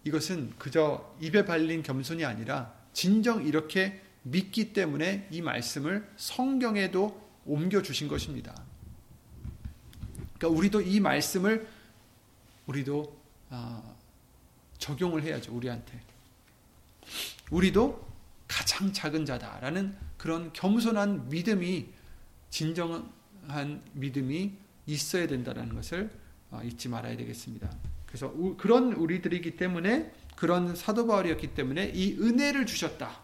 이것은 0.03 0.53
그저 0.57 1.15
입에 1.19 1.45
발린 1.45 1.83
겸손이 1.83 2.25
아니라 2.25 2.73
진정 2.91 3.45
이렇게 3.45 4.01
믿기 4.23 4.73
때문에 4.73 5.27
이 5.29 5.43
말씀을 5.43 6.09
성경에도 6.17 7.30
옮겨 7.45 7.81
주신 7.81 8.07
것입니다. 8.07 8.53
그러니까 10.37 10.59
우리도 10.59 10.81
이 10.81 10.99
말씀을 10.99 11.67
우리도 12.67 13.21
어, 13.49 13.97
적용을 14.77 15.23
해야죠. 15.23 15.53
우리한테. 15.53 15.99
우리도 17.51 18.07
가장 18.47 18.91
작은 18.91 19.25
자다라는 19.25 19.95
그런 20.17 20.51
겸손한 20.53 21.29
믿음이 21.29 21.87
진정한 22.49 23.81
믿음이 23.93 24.53
있어야 24.87 25.27
된다는 25.27 25.73
것을 25.73 26.09
어, 26.49 26.61
잊지 26.63 26.89
말아야 26.89 27.15
되겠습니다. 27.17 27.69
그래서 28.05 28.33
그런 28.57 28.93
우리들이기 28.93 29.55
때문에 29.55 30.11
그런 30.35 30.75
사도 30.75 31.07
바울이었기 31.07 31.53
때문에 31.53 31.91
이 31.93 32.17
은혜를 32.19 32.65
주셨다. 32.65 33.19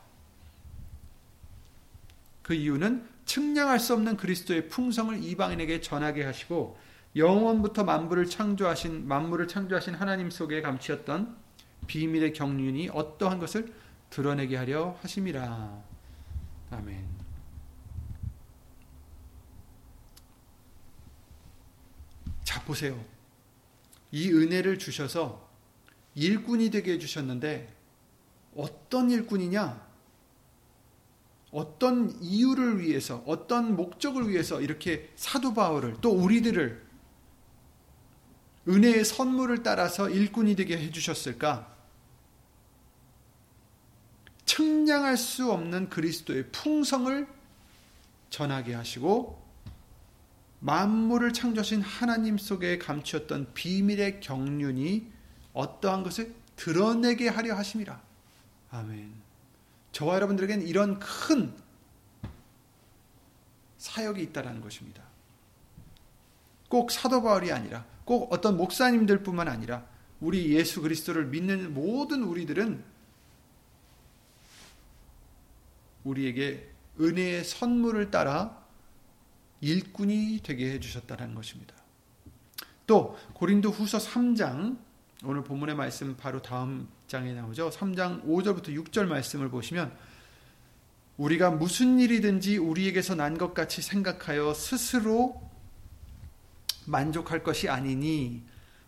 그 2.41 2.53
이유는 2.53 3.05
측량할 3.27 3.79
수 3.79 3.93
없는 3.93 4.17
그리스도의 4.17 4.69
풍성을 4.69 5.23
이방인에게 5.23 5.81
전하게 5.81 6.23
하시고 6.23 6.77
영원부터 7.15 7.83
만물을 7.83 8.25
창조하신 8.25 9.07
만물을 9.07 9.47
창조하신 9.47 9.95
하나님 9.95 10.31
속에 10.31 10.61
감추었던 10.61 11.37
비밀의 11.85 12.33
경륜이 12.33 12.89
어떠한 12.91 13.39
것을 13.39 13.73
드러내게 14.09 14.55
하려 14.55 14.97
하심이라. 15.01 15.83
아멘. 16.71 17.05
자 22.43 22.63
보세요. 22.63 23.03
이 24.11 24.31
은혜를 24.31 24.79
주셔서 24.79 25.49
일꾼이 26.15 26.69
되게 26.69 26.93
해 26.93 26.97
주셨는데 26.97 27.75
어떤 28.55 29.11
일꾼이냐? 29.11 29.86
어떤 31.51 32.11
이유를 32.21 32.79
위해서, 32.79 33.23
어떤 33.25 33.75
목적을 33.75 34.29
위해서 34.29 34.61
이렇게 34.61 35.11
사도 35.15 35.53
바울을 35.53 35.97
또 36.01 36.11
우리들을 36.11 36.85
은혜의 38.67 39.05
선물을 39.05 39.63
따라서 39.63 40.09
일꾼이 40.09 40.55
되게 40.55 40.77
해주셨을까? 40.77 41.75
측량할 44.45 45.17
수 45.17 45.51
없는 45.51 45.89
그리스도의 45.89 46.51
풍성을 46.51 47.27
전하게 48.29 48.73
하시고 48.73 49.45
만물을 50.59 51.33
창조하신 51.33 51.81
하나님 51.81 52.37
속에 52.37 52.77
감추었던 52.77 53.53
비밀의 53.53 54.19
경륜이 54.19 55.07
어떠한 55.53 56.03
것을 56.03 56.33
드러내게 56.55 57.29
하려 57.29 57.55
하심이라. 57.55 58.01
아멘. 58.71 59.26
저와 59.97 60.13
여러분들에게는 60.17 60.67
이런 60.67 60.99
큰 60.99 61.51
사역이 63.79 64.21
있다라는 64.21 64.61
것입니다. 64.61 65.01
꼭 66.69 66.91
사도 66.91 67.23
바울이 67.23 67.51
아니라 67.51 67.83
꼭 68.05 68.31
어떤 68.31 68.57
목사님들뿐만 68.57 69.47
아니라 69.47 69.87
우리 70.19 70.53
예수 70.53 70.83
그리스도를 70.83 71.25
믿는 71.25 71.73
모든 71.73 72.21
우리들은 72.21 72.83
우리에게 76.03 76.71
은혜의 76.99 77.43
선물을 77.43 78.11
따라 78.11 78.63
일꾼이 79.61 80.41
되게 80.43 80.73
해 80.73 80.79
주셨다는 80.79 81.33
것입니다. 81.33 81.73
또 82.85 83.17
고린도 83.33 83.71
후서 83.71 83.97
3장 83.97 84.77
오늘 85.23 85.43
본문의 85.43 85.75
말씀 85.75 86.15
바로 86.15 86.41
다음 86.41 86.87
장에 87.07 87.33
나오죠. 87.33 87.71
3장 87.71 88.23
5절부터 88.23 88.67
6절 88.67 89.07
말씀을 89.07 89.49
보시면 89.49 89.91
우리가 91.17 91.49
무슨 91.49 91.99
일이든지 91.99 92.57
우리에게서 92.57 93.15
난 93.15 93.37
것 93.37 93.55
같이 93.55 93.81
생각하여 93.81 94.53
스스로 94.53 95.41
만족할 96.85 97.43
것이 97.43 97.67
아니니 97.67 98.43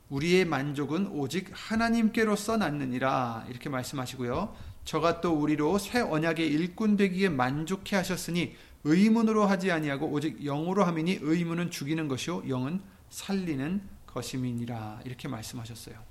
우리의 0.09 0.45
만족은 0.45 1.07
오직 1.07 1.49
하나님께로서 1.51 2.57
낳느니라 2.57 3.45
이렇게 3.49 3.69
말씀하시고요. 3.69 4.55
저가 4.85 5.21
또 5.21 5.33
우리로 5.33 5.79
새 5.79 5.99
언약의 5.99 6.47
일꾼 6.47 6.95
되기에 6.95 7.29
만족해 7.29 7.95
하셨으니 7.95 8.55
의문으로 8.83 9.45
하지 9.45 9.71
아니하고 9.71 10.07
오직 10.07 10.43
영으로 10.43 10.83
함이니 10.83 11.19
의문은 11.21 11.71
죽이는 11.71 12.07
것이요 12.07 12.47
영은 12.47 12.81
살리는 13.09 13.81
것임이니라 14.05 15.01
이렇게 15.05 15.27
말씀하셨어요. 15.27 16.08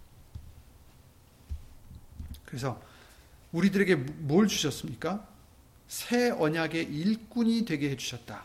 그래서 2.49 2.81
우리들에게 3.53 3.95
뭘 3.95 4.49
주셨습니까? 4.49 5.29
새 5.87 6.31
언약의 6.31 6.83
일꾼이 6.85 7.67
되게 7.67 7.91
해 7.91 7.97
주셨다. 7.97 8.43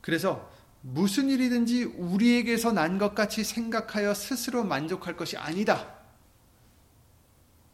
그래서 0.00 0.50
무슨 0.80 1.28
일이든지 1.28 1.84
우리에게서 1.84 2.72
난 2.72 2.98
것 2.98 3.14
같이 3.14 3.44
생각하여 3.44 4.14
스스로 4.14 4.64
만족할 4.64 5.18
것이 5.18 5.36
아니다. 5.36 5.94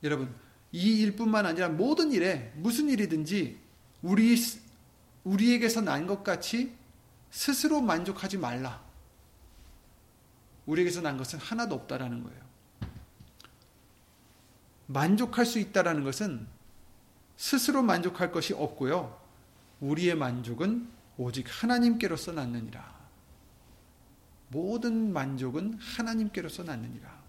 여러분, 0.02 0.34
이 0.72 1.00
일뿐만 1.02 1.46
아니라 1.46 1.68
모든 1.68 2.10
일에 2.10 2.52
무슨 2.56 2.88
일이든지 2.88 3.56
우리 4.02 4.36
우리에게서 5.22 5.80
난 5.80 6.08
것 6.08 6.24
같이 6.24 6.74
스스로 7.30 7.80
만족하지 7.80 8.38
말라. 8.38 8.82
우리에게서 10.66 11.02
난 11.02 11.16
것은 11.16 11.38
하나도 11.38 11.76
없다라는 11.76 12.24
거예요. 12.24 12.49
만족할 14.92 15.46
수 15.46 15.58
있다라는 15.58 16.02
것은 16.02 16.46
스스로 17.36 17.82
만족할 17.82 18.32
것이 18.32 18.52
없고요. 18.52 19.18
우리의 19.80 20.16
만족은 20.16 20.88
오직 21.16 21.46
하나님께로서 21.48 22.32
낳느니라. 22.32 22.98
모든 24.48 25.12
만족은 25.12 25.78
하나님께로서 25.78 26.64
낳느니라. 26.64 27.20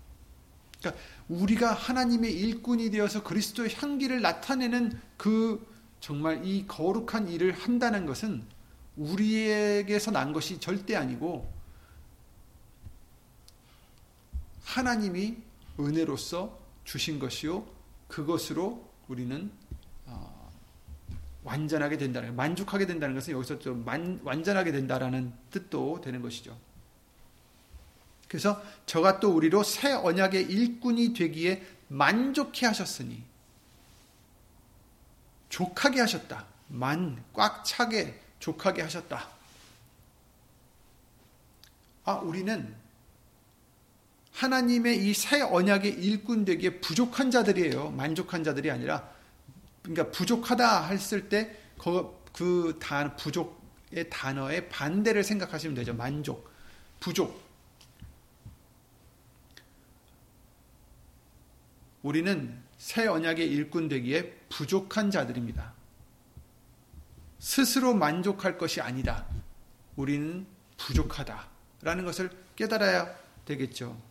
그러니까 0.79 1.01
우리가 1.29 1.73
하나님의 1.73 2.33
일꾼이 2.33 2.89
되어서 2.89 3.23
그리스도의 3.23 3.75
향기를 3.75 4.21
나타내는 4.21 4.99
그 5.17 5.65
정말 5.99 6.43
이 6.43 6.65
거룩한 6.67 7.29
일을 7.29 7.51
한다는 7.51 8.07
것은 8.07 8.43
우리에게서 8.97 10.09
난 10.09 10.33
것이 10.33 10.59
절대 10.59 10.95
아니고 10.95 11.47
하나님이 14.63 15.37
은혜로서 15.79 16.60
주신 16.83 17.19
것이요 17.19 17.65
그것으로 18.07 18.89
우리는 19.07 19.51
어, 20.05 20.51
완전하게 21.43 21.97
된다는 21.97 22.35
만족하게 22.35 22.85
된다는 22.85 23.15
것은 23.15 23.33
여기서 23.33 23.59
좀 23.59 23.85
만, 23.85 24.19
완전하게 24.23 24.71
된다라는 24.71 25.33
뜻도 25.49 26.01
되는 26.01 26.21
것이죠. 26.21 26.57
그래서 28.27 28.63
저가 28.85 29.19
또 29.19 29.35
우리로 29.35 29.63
새 29.63 29.91
언약의 29.91 30.43
일꾼이 30.43 31.13
되기에 31.13 31.65
만족해 31.89 32.65
하셨으니 32.65 33.21
족하게 35.49 35.99
하셨다. 35.99 36.45
만, 36.69 37.21
꽉 37.33 37.65
차게, 37.65 38.17
족하게 38.39 38.83
하셨다. 38.83 39.27
아, 42.05 42.13
우리는 42.13 42.73
하나님의 44.33 45.05
이 45.07 45.13
새 45.13 45.41
언약의 45.41 45.91
일꾼 46.03 46.45
되기에 46.45 46.79
부족한 46.81 47.31
자들이에요. 47.31 47.91
만족한 47.91 48.43
자들이 48.43 48.71
아니라, 48.71 49.09
그러니까 49.83 50.09
부족하다 50.11 50.87
했을 50.87 51.29
때, 51.29 51.57
그 51.77 52.77
단, 52.79 53.15
부족의 53.17 54.09
단어의 54.09 54.69
반대를 54.69 55.23
생각하시면 55.23 55.75
되죠. 55.75 55.93
만족, 55.93 56.49
부족. 56.99 57.41
우리는 62.03 62.57
새 62.77 63.05
언약의 63.05 63.47
일꾼 63.51 63.87
되기에 63.89 64.31
부족한 64.49 65.11
자들입니다. 65.11 65.73
스스로 67.37 67.93
만족할 67.93 68.57
것이 68.57 68.81
아니다. 68.81 69.25
우리는 69.95 70.47
부족하다라는 70.77 72.05
것을 72.05 72.31
깨달아야 72.55 73.13
되겠죠. 73.45 74.10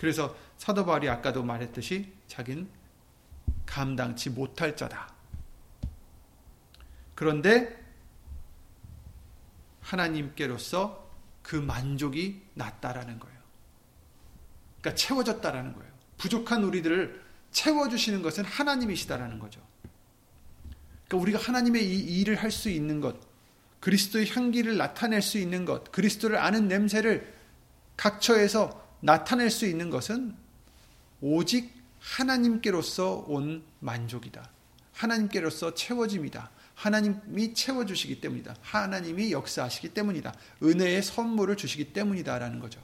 그래서 0.00 0.34
사도 0.56 0.86
바울이 0.86 1.10
아까도 1.10 1.42
말했듯이 1.42 2.10
자기는 2.26 2.66
감당치 3.66 4.30
못할 4.30 4.74
자다. 4.74 5.12
그런데 7.14 7.78
하나님께로서 9.82 11.06
그 11.42 11.56
만족이 11.56 12.40
났다라는 12.54 13.20
거예요. 13.20 13.38
그러니까 14.80 14.94
채워졌다라는 14.94 15.74
거예요. 15.74 15.92
부족한 16.16 16.64
우리들을 16.64 17.22
채워주시는 17.50 18.22
것은 18.22 18.46
하나님이시다라는 18.46 19.38
거죠. 19.38 19.60
그러니까 21.08 21.22
우리가 21.22 21.38
하나님의 21.38 21.86
이 21.86 22.20
일을 22.20 22.36
할 22.36 22.50
수 22.50 22.70
있는 22.70 23.02
것, 23.02 23.18
그리스도의 23.80 24.30
향기를 24.30 24.78
나타낼 24.78 25.20
수 25.20 25.36
있는 25.36 25.66
것, 25.66 25.92
그리스도를 25.92 26.38
아는 26.38 26.68
냄새를 26.68 27.34
각처에서 27.98 28.88
나타낼 29.00 29.50
수 29.50 29.66
있는 29.66 29.90
것은 29.90 30.34
오직 31.20 31.72
하나님께로서 32.00 33.24
온 33.28 33.64
만족이다. 33.80 34.50
하나님께로서 34.92 35.74
채워짐이다. 35.74 36.50
하나님이 36.74 37.52
채워주시기 37.54 38.20
때문이다. 38.20 38.56
하나님이 38.62 39.32
역사하시기 39.32 39.90
때문이다. 39.90 40.34
은혜의 40.62 41.02
선물을 41.02 41.56
주시기 41.56 41.92
때문이다라는 41.92 42.58
거죠. 42.58 42.80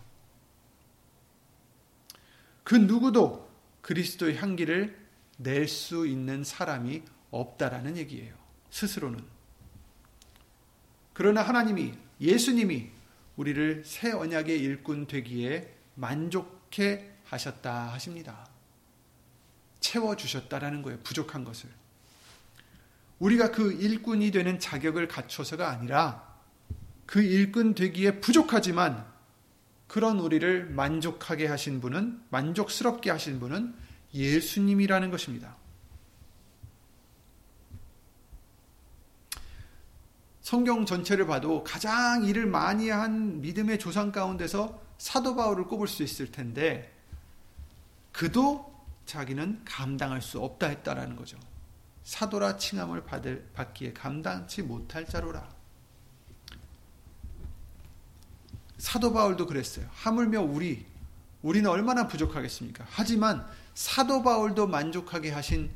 그 2.62 2.74
누구도 2.74 3.48
그리스도의 3.80 4.36
향기를 4.36 5.06
낼 5.38 5.68
수 5.68 6.06
있는 6.06 6.44
사람이 6.44 7.02
없다라는 7.30 7.96
얘기예요. 7.98 8.34
스스로는. 8.70 9.22
그러나 11.12 11.42
하나님이 11.42 11.94
예수님이 12.20 12.90
우리를 13.36 13.82
새 13.84 14.12
언약의 14.12 14.58
일꾼 14.58 15.06
되기에 15.06 15.75
만족해 15.96 17.10
하셨다 17.24 17.92
하십니다. 17.92 18.48
채워 19.80 20.16
주셨다라는 20.16 20.82
거예요. 20.82 20.98
부족한 21.02 21.44
것을. 21.44 21.68
우리가 23.18 23.50
그 23.50 23.72
일꾼이 23.72 24.30
되는 24.30 24.58
자격을 24.58 25.08
갖춰서가 25.08 25.70
아니라 25.70 26.36
그 27.06 27.22
일꾼 27.22 27.74
되기에 27.74 28.20
부족하지만 28.20 29.06
그런 29.86 30.18
우리를 30.18 30.70
만족하게 30.70 31.46
하신 31.46 31.80
분은 31.80 32.22
만족스럽게 32.30 33.10
하신 33.10 33.40
분은 33.40 33.74
예수님이라는 34.12 35.10
것입니다. 35.10 35.56
성경 40.42 40.86
전체를 40.86 41.26
봐도 41.26 41.64
가장 41.64 42.24
일을 42.24 42.46
많이 42.46 42.88
한 42.88 43.40
믿음의 43.40 43.78
조상 43.78 44.12
가운데서 44.12 44.85
사도 44.98 45.36
바울을 45.36 45.64
꼽을 45.64 45.88
수 45.88 46.02
있을 46.02 46.30
텐데 46.32 46.92
그도 48.12 48.74
자기는 49.04 49.62
감당할 49.64 50.22
수 50.22 50.40
없다 50.40 50.66
했다라는 50.68 51.16
거죠. 51.16 51.38
사도라 52.04 52.56
칭함을 52.56 53.04
받을, 53.04 53.48
받기에 53.54 53.92
감당치 53.92 54.62
못할 54.62 55.06
자로라. 55.06 55.48
사도 58.78 59.12
바울도 59.12 59.46
그랬어요. 59.46 59.86
하물며 59.92 60.42
우리, 60.42 60.86
우리는 61.42 61.68
얼마나 61.68 62.06
부족하겠습니까? 62.06 62.84
하지만 62.88 63.46
사도 63.74 64.22
바울도 64.22 64.66
만족하게 64.66 65.30
하신 65.30 65.70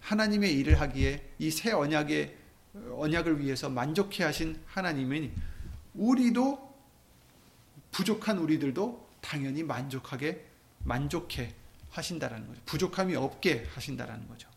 하나님의 0.00 0.54
일을 0.58 0.80
하기에 0.80 1.32
이 1.38 1.50
새 1.50 1.72
언약의 1.72 2.36
언약을 2.96 3.40
위해서 3.40 3.68
만족해 3.70 4.22
하신 4.24 4.60
하나님은 4.66 5.32
우리도 5.94 6.65
부족한 7.96 8.36
우리들도 8.36 9.08
당연히 9.22 9.62
만족하게 9.62 10.44
만족해 10.84 11.54
하신다라는 11.88 12.46
거죠. 12.46 12.60
부족함이 12.66 13.16
없게 13.16 13.66
하신다라는 13.72 14.28
거죠. 14.28 14.50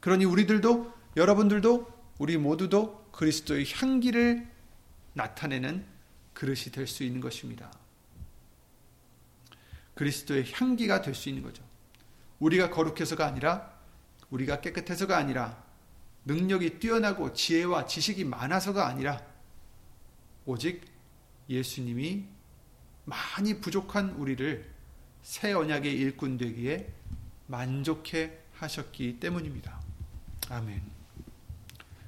그러니 0.00 0.24
우리들도 0.24 0.92
여러분들도 1.16 1.86
우리 2.18 2.36
모두도 2.36 3.10
그리스도의 3.12 3.64
향기를 3.72 4.50
나타내는 5.12 5.86
그릇이 6.34 6.72
될 6.72 6.88
수 6.88 7.04
있는 7.04 7.20
것입니다. 7.20 7.70
그리스도의 9.94 10.50
향기가 10.52 11.02
될 11.02 11.14
수 11.14 11.28
있는 11.28 11.44
거죠. 11.44 11.62
우리가 12.40 12.70
거룩해서가 12.70 13.24
아니라 13.24 13.72
우리가 14.30 14.60
깨끗해서가 14.60 15.16
아니라 15.16 15.62
능력이 16.24 16.80
뛰어나고 16.80 17.34
지혜와 17.34 17.86
지식이 17.86 18.24
많아서가 18.24 18.88
아니라 18.88 19.24
오직 20.44 20.89
예수님이 21.50 22.24
많이 23.04 23.60
부족한 23.60 24.10
우리를 24.10 24.70
새 25.22 25.52
언약의 25.52 25.92
일꾼 25.92 26.38
되기에 26.38 26.90
만족해 27.48 28.38
하셨기 28.54 29.18
때문입니다. 29.18 29.80
아멘. 30.48 30.80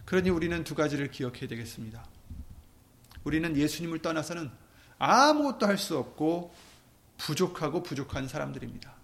그러니 0.04 0.30
우리는 0.30 0.62
두 0.64 0.74
가지를 0.74 1.10
기억해야 1.10 1.48
되겠습니다. 1.48 2.06
우리는 3.24 3.56
예수님을 3.56 4.00
떠나서는 4.00 4.50
아무것도 4.98 5.66
할 5.66 5.76
수 5.76 5.98
없고 5.98 6.54
부족하고 7.18 7.82
부족한 7.82 8.28
사람들입니다. 8.28 8.94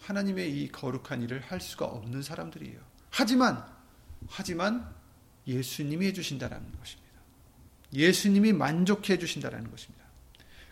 하나님의 0.00 0.62
이 0.62 0.70
거룩한 0.70 1.22
일을 1.22 1.40
할 1.40 1.60
수가 1.60 1.86
없는 1.86 2.22
사람들이에요. 2.22 2.80
하지만 3.10 3.64
하지만 4.28 4.94
예수님이 5.46 6.06
해주신다라는 6.06 6.72
것입니다. 6.78 7.01
예수님이 7.92 8.52
만족해 8.52 9.18
주신다라는 9.18 9.70
것입니다. 9.70 10.04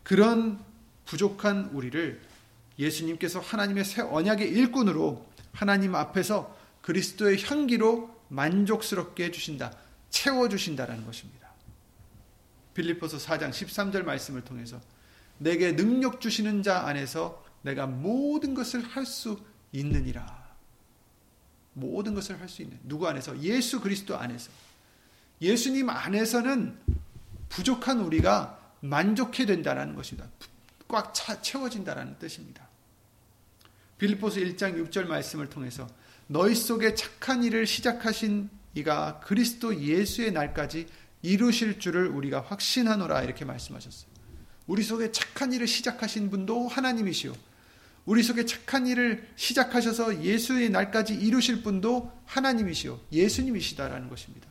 그런 0.02 0.64
부족한 1.04 1.70
우리를 1.72 2.20
예수님께서 2.78 3.40
하나님의 3.40 3.84
새 3.84 4.02
언약의 4.02 4.48
일꾼으로 4.48 5.26
하나님 5.52 5.94
앞에서 5.94 6.56
그리스도의 6.82 7.42
향기로 7.44 8.22
만족스럽게 8.28 9.24
해 9.24 9.30
주신다, 9.30 9.76
채워 10.08 10.48
주신다라는 10.48 11.04
것입니다. 11.04 11.50
빌리포스 12.74 13.18
4장 13.18 13.50
13절 13.50 14.04
말씀을 14.04 14.42
통해서 14.42 14.80
내게 15.38 15.74
능력 15.74 16.20
주시는 16.20 16.62
자 16.62 16.86
안에서 16.86 17.44
내가 17.62 17.86
모든 17.86 18.54
것을 18.54 18.82
할 18.82 19.04
수 19.04 19.38
있느니라. 19.72 20.40
모든 21.74 22.14
것을 22.14 22.40
할 22.40 22.48
수 22.48 22.62
있는 22.62 22.78
누구 22.84 23.06
안에서 23.06 23.38
예수 23.40 23.80
그리스도 23.80 24.16
안에서 24.16 24.50
예수님 25.40 25.88
안에서는 25.88 26.78
부족한 27.50 28.00
우리가 28.00 28.58
만족해 28.80 29.44
된다는 29.44 29.94
것입니다. 29.94 30.30
꽉 30.88 31.12
차, 31.12 31.40
채워진다는 31.42 32.18
뜻입니다. 32.18 32.68
빌리포스 33.98 34.40
1장 34.40 34.82
6절 34.88 35.06
말씀을 35.06 35.50
통해서 35.50 35.86
너희 36.26 36.54
속에 36.54 36.94
착한 36.94 37.44
일을 37.44 37.66
시작하신 37.66 38.48
이가 38.74 39.20
그리스도 39.20 39.78
예수의 39.78 40.32
날까지 40.32 40.86
이루실 41.22 41.80
줄을 41.80 42.06
우리가 42.06 42.40
확신하노라 42.40 43.22
이렇게 43.22 43.44
말씀하셨어요. 43.44 44.10
우리 44.66 44.82
속에 44.82 45.12
착한 45.12 45.52
일을 45.52 45.66
시작하신 45.66 46.30
분도 46.30 46.68
하나님이시오. 46.68 47.34
우리 48.06 48.22
속에 48.22 48.46
착한 48.46 48.86
일을 48.86 49.28
시작하셔서 49.36 50.22
예수의 50.22 50.70
날까지 50.70 51.14
이루실 51.14 51.62
분도 51.62 52.10
하나님이시오. 52.24 52.98
예수님이시다라는 53.12 54.08
것입니다. 54.08 54.49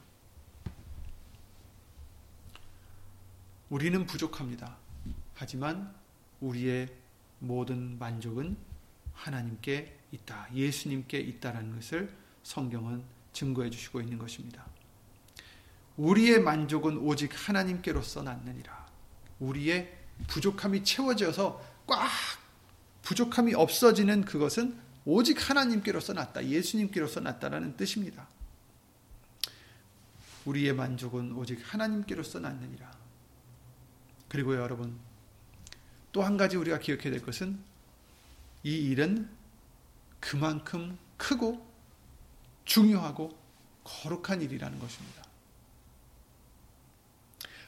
우리는 3.69 4.05
부족합니다. 4.05 4.77
하지만 5.35 5.93
우리의 6.41 6.89
모든 7.39 7.99
만족은 7.99 8.57
하나님께 9.13 9.97
있다. 10.11 10.47
예수님께 10.53 11.19
있다라는 11.19 11.75
것을 11.75 12.11
성경은 12.43 13.03
증거해 13.31 13.69
주시고 13.69 14.01
있는 14.01 14.17
것입니다. 14.17 14.65
우리의 15.97 16.41
만족은 16.41 16.97
오직 16.97 17.31
하나님께로서 17.33 18.23
낳느니라. 18.23 18.87
우리의 19.39 19.95
부족함이 20.27 20.83
채워져서 20.83 21.63
꽉 21.85 22.09
부족함이 23.03 23.53
없어지는 23.53 24.25
그것은 24.25 24.77
오직 25.05 25.49
하나님께로서 25.49 26.13
났다. 26.13 26.45
예수님께로서 26.45 27.19
났다라는 27.19 27.77
뜻입니다. 27.77 28.27
우리의 30.45 30.73
만족은 30.73 31.33
오직 31.33 31.59
하나님께로서 31.61 32.39
났느니라. 32.39 32.98
그리고 34.29 34.55
여러분, 34.55 34.97
또 36.11 36.23
한 36.23 36.37
가지 36.37 36.57
우리가 36.57 36.79
기억해야 36.79 37.11
될 37.11 37.21
것은 37.21 37.59
이 38.63 38.75
일은 38.89 39.29
그만큼 40.19 40.97
크고 41.17 41.65
중요하고 42.65 43.37
거룩한 43.83 44.41
일이라는 44.41 44.79
것입니다. 44.79 45.23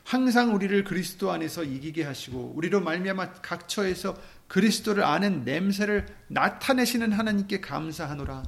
항상 0.03 0.53
우리를 0.53 0.83
그리스도 0.83 1.31
안에서 1.31 1.63
이기게 1.63 2.03
하시고 2.03 2.53
우리로 2.55 2.81
말미암아 2.81 3.33
각처에서 3.33 4.17
그리스도를 4.47 5.03
아는 5.03 5.45
냄새를 5.45 6.05
나타내시는 6.27 7.13
하나님께 7.13 7.61
감사하노라. 7.61 8.43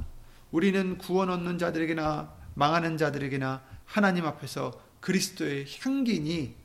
우리는 0.52 0.97
구원 0.97 1.30
얻는 1.30 1.58
자들에게나 1.58 2.36
망하는 2.56 2.97
자들에게나 2.97 3.63
하나님 3.86 4.26
앞에서 4.26 4.71
그리스도의 4.99 5.65
향기니 5.80 6.62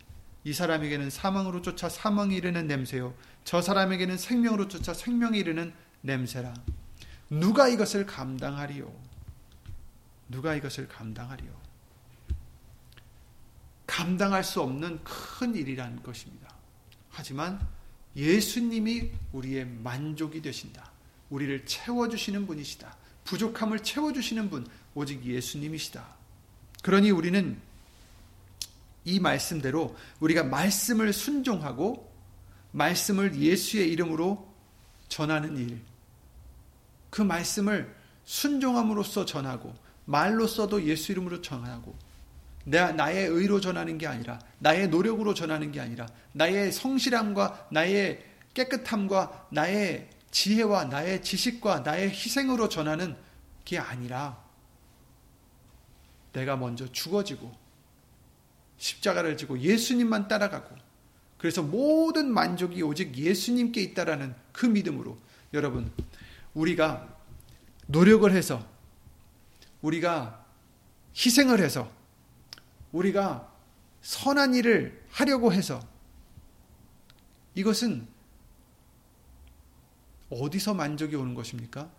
이 0.48 0.54
사람에게는 0.54 1.10
사망으로 1.10 1.60
쫓아 1.60 1.90
사망이 1.90 2.34
이르는 2.34 2.66
냄새요 2.66 3.14
저 3.44 3.60
사람에게는 3.60 4.16
생명으로 4.16 4.68
쫓아 4.68 4.94
생명이 4.94 5.38
이르는 5.38 5.74
냄새라. 6.00 6.54
누가 7.28 7.68
이것을 7.68 8.06
감당하리요? 8.06 8.90
누가 10.30 10.54
이것을 10.54 10.88
감당하리요? 10.88 11.50
감당할 13.86 14.42
수 14.42 14.62
없는 14.62 15.04
큰 15.04 15.54
일이라는 15.54 16.02
것입니다. 16.02 16.54
하지만 17.10 17.60
예수님이 18.16 19.10
우리의 19.32 19.66
만족이 19.66 20.40
되신다. 20.40 20.90
우리를 21.28 21.66
채워주시는 21.66 22.46
분이시다. 22.46 22.96
부족함을 23.24 23.82
채워주시는 23.82 24.48
분, 24.48 24.66
오직 24.94 25.22
예수님이시다. 25.26 26.06
그러니 26.82 27.10
우리는 27.10 27.60
이 29.08 29.20
말씀대로 29.20 29.96
우리가 30.20 30.44
말씀을 30.44 31.14
순종하고 31.14 32.12
말씀을 32.72 33.34
예수의 33.34 33.90
이름으로 33.90 34.46
전하는 35.08 35.56
일, 35.56 35.80
그 37.08 37.22
말씀을 37.22 37.96
순종함으로써 38.26 39.24
전하고 39.24 39.74
말로써도 40.04 40.84
예수 40.84 41.12
이름으로 41.12 41.40
전하고 41.40 41.96
내, 42.64 42.92
나의 42.92 43.28
의로 43.28 43.62
전하는 43.62 43.96
게 43.96 44.06
아니라 44.06 44.38
나의 44.58 44.88
노력으로 44.88 45.32
전하는 45.32 45.72
게 45.72 45.80
아니라 45.80 46.06
나의 46.32 46.70
성실함과 46.70 47.68
나의 47.70 48.22
깨끗함과 48.52 49.48
나의 49.50 50.10
지혜와 50.30 50.84
나의 50.84 51.22
지식과 51.22 51.80
나의 51.80 52.10
희생으로 52.10 52.68
전하는 52.68 53.16
게 53.64 53.78
아니라 53.78 54.38
내가 56.34 56.56
먼저 56.56 56.86
죽어지고 56.92 57.67
십자가를 58.78 59.36
지고 59.36 59.58
예수님만 59.58 60.28
따라가고 60.28 60.74
그래서 61.36 61.62
모든 61.62 62.32
만족이 62.32 62.82
오직 62.82 63.16
예수님께 63.16 63.80
있다라는 63.82 64.34
그 64.52 64.66
믿음으로 64.66 65.18
여러분 65.54 65.92
우리가 66.54 67.16
노력을 67.86 68.30
해서 68.32 68.66
우리가 69.82 70.44
희생을 71.14 71.60
해서 71.60 71.90
우리가 72.92 73.52
선한 74.02 74.54
일을 74.54 75.04
하려고 75.10 75.52
해서 75.52 75.80
이것은 77.54 78.06
어디서 80.30 80.74
만족이 80.74 81.16
오는 81.16 81.34
것입니까? 81.34 81.90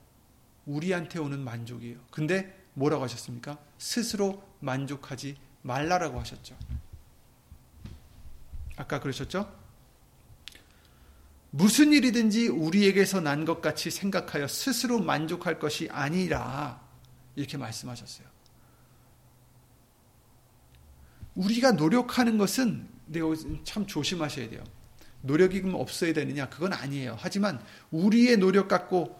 우리한테 0.65 1.19
오는 1.19 1.39
만족이에요. 1.39 1.97
근데 2.11 2.55
뭐라고 2.73 3.03
하셨습니까? 3.03 3.57
스스로 3.77 4.43
만족하지 4.59 5.35
말라라고 5.69 6.19
하셨죠. 6.19 6.57
아까 8.75 8.99
그러셨죠? 8.99 9.55
무슨 11.51 11.93
일이든지 11.93 12.47
우리에게서 12.47 13.21
난 13.21 13.45
것 13.45 13.61
같이 13.61 13.91
생각하여 13.91 14.47
스스로 14.47 14.99
만족할 14.99 15.59
것이 15.59 15.87
아니라 15.91 16.81
이렇게 17.35 17.57
말씀하셨어요. 17.57 18.27
우리가 21.35 21.71
노력하는 21.73 22.37
것은 22.37 22.89
참 23.63 23.85
조심하셔야 23.85 24.49
돼요. 24.49 24.63
노력이 25.21 25.61
없어야 25.73 26.13
되느냐? 26.13 26.49
그건 26.49 26.73
아니에요. 26.73 27.15
하지만 27.19 27.63
우리의 27.91 28.37
노력 28.37 28.67
갖고 28.67 29.19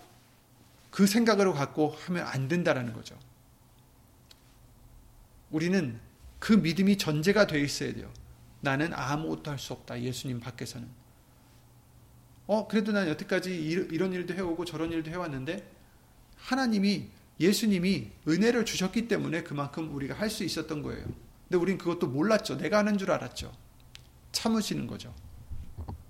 그 0.90 1.06
생각으로 1.06 1.54
갖고 1.54 1.90
하면 1.90 2.26
안 2.26 2.48
된다라는 2.48 2.94
거죠. 2.94 3.18
우리는 5.52 6.00
그 6.40 6.54
믿음이 6.54 6.98
전제가 6.98 7.48
되어 7.48 7.60
있어야 7.62 7.94
돼요. 7.94 8.12
나는 8.62 8.94
아무것도 8.94 9.52
할 9.52 9.58
수 9.60 9.74
없다. 9.74 10.02
예수님 10.02 10.40
밖에서는. 10.40 10.88
어, 12.48 12.68
그래도 12.68 12.92
난 12.92 13.08
여태까지 13.08 13.56
이런 13.56 14.12
일도 14.14 14.34
해오고 14.34 14.66
저런 14.66 14.92
일도 14.92 15.12
해왔는데 15.12 15.70
하나님이 16.38 17.08
예수님이 17.40 18.10
은혜를 18.28 18.66
주셨기 18.66 19.08
때문에 19.08 19.44
그만큼 19.44 19.94
우리가 19.96 20.16
할 20.16 20.30
수 20.30 20.44
있었던 20.44 20.82
거예요. 20.82 21.06
근데 21.48 21.58
우린 21.62 21.78
그것도 21.78 22.08
몰랐죠. 22.08 22.58
내가 22.58 22.80
하는 22.80 22.98
줄 22.98 23.12
알았죠. 23.12 23.52
참으시는 24.32 24.88
거죠. 24.88 25.14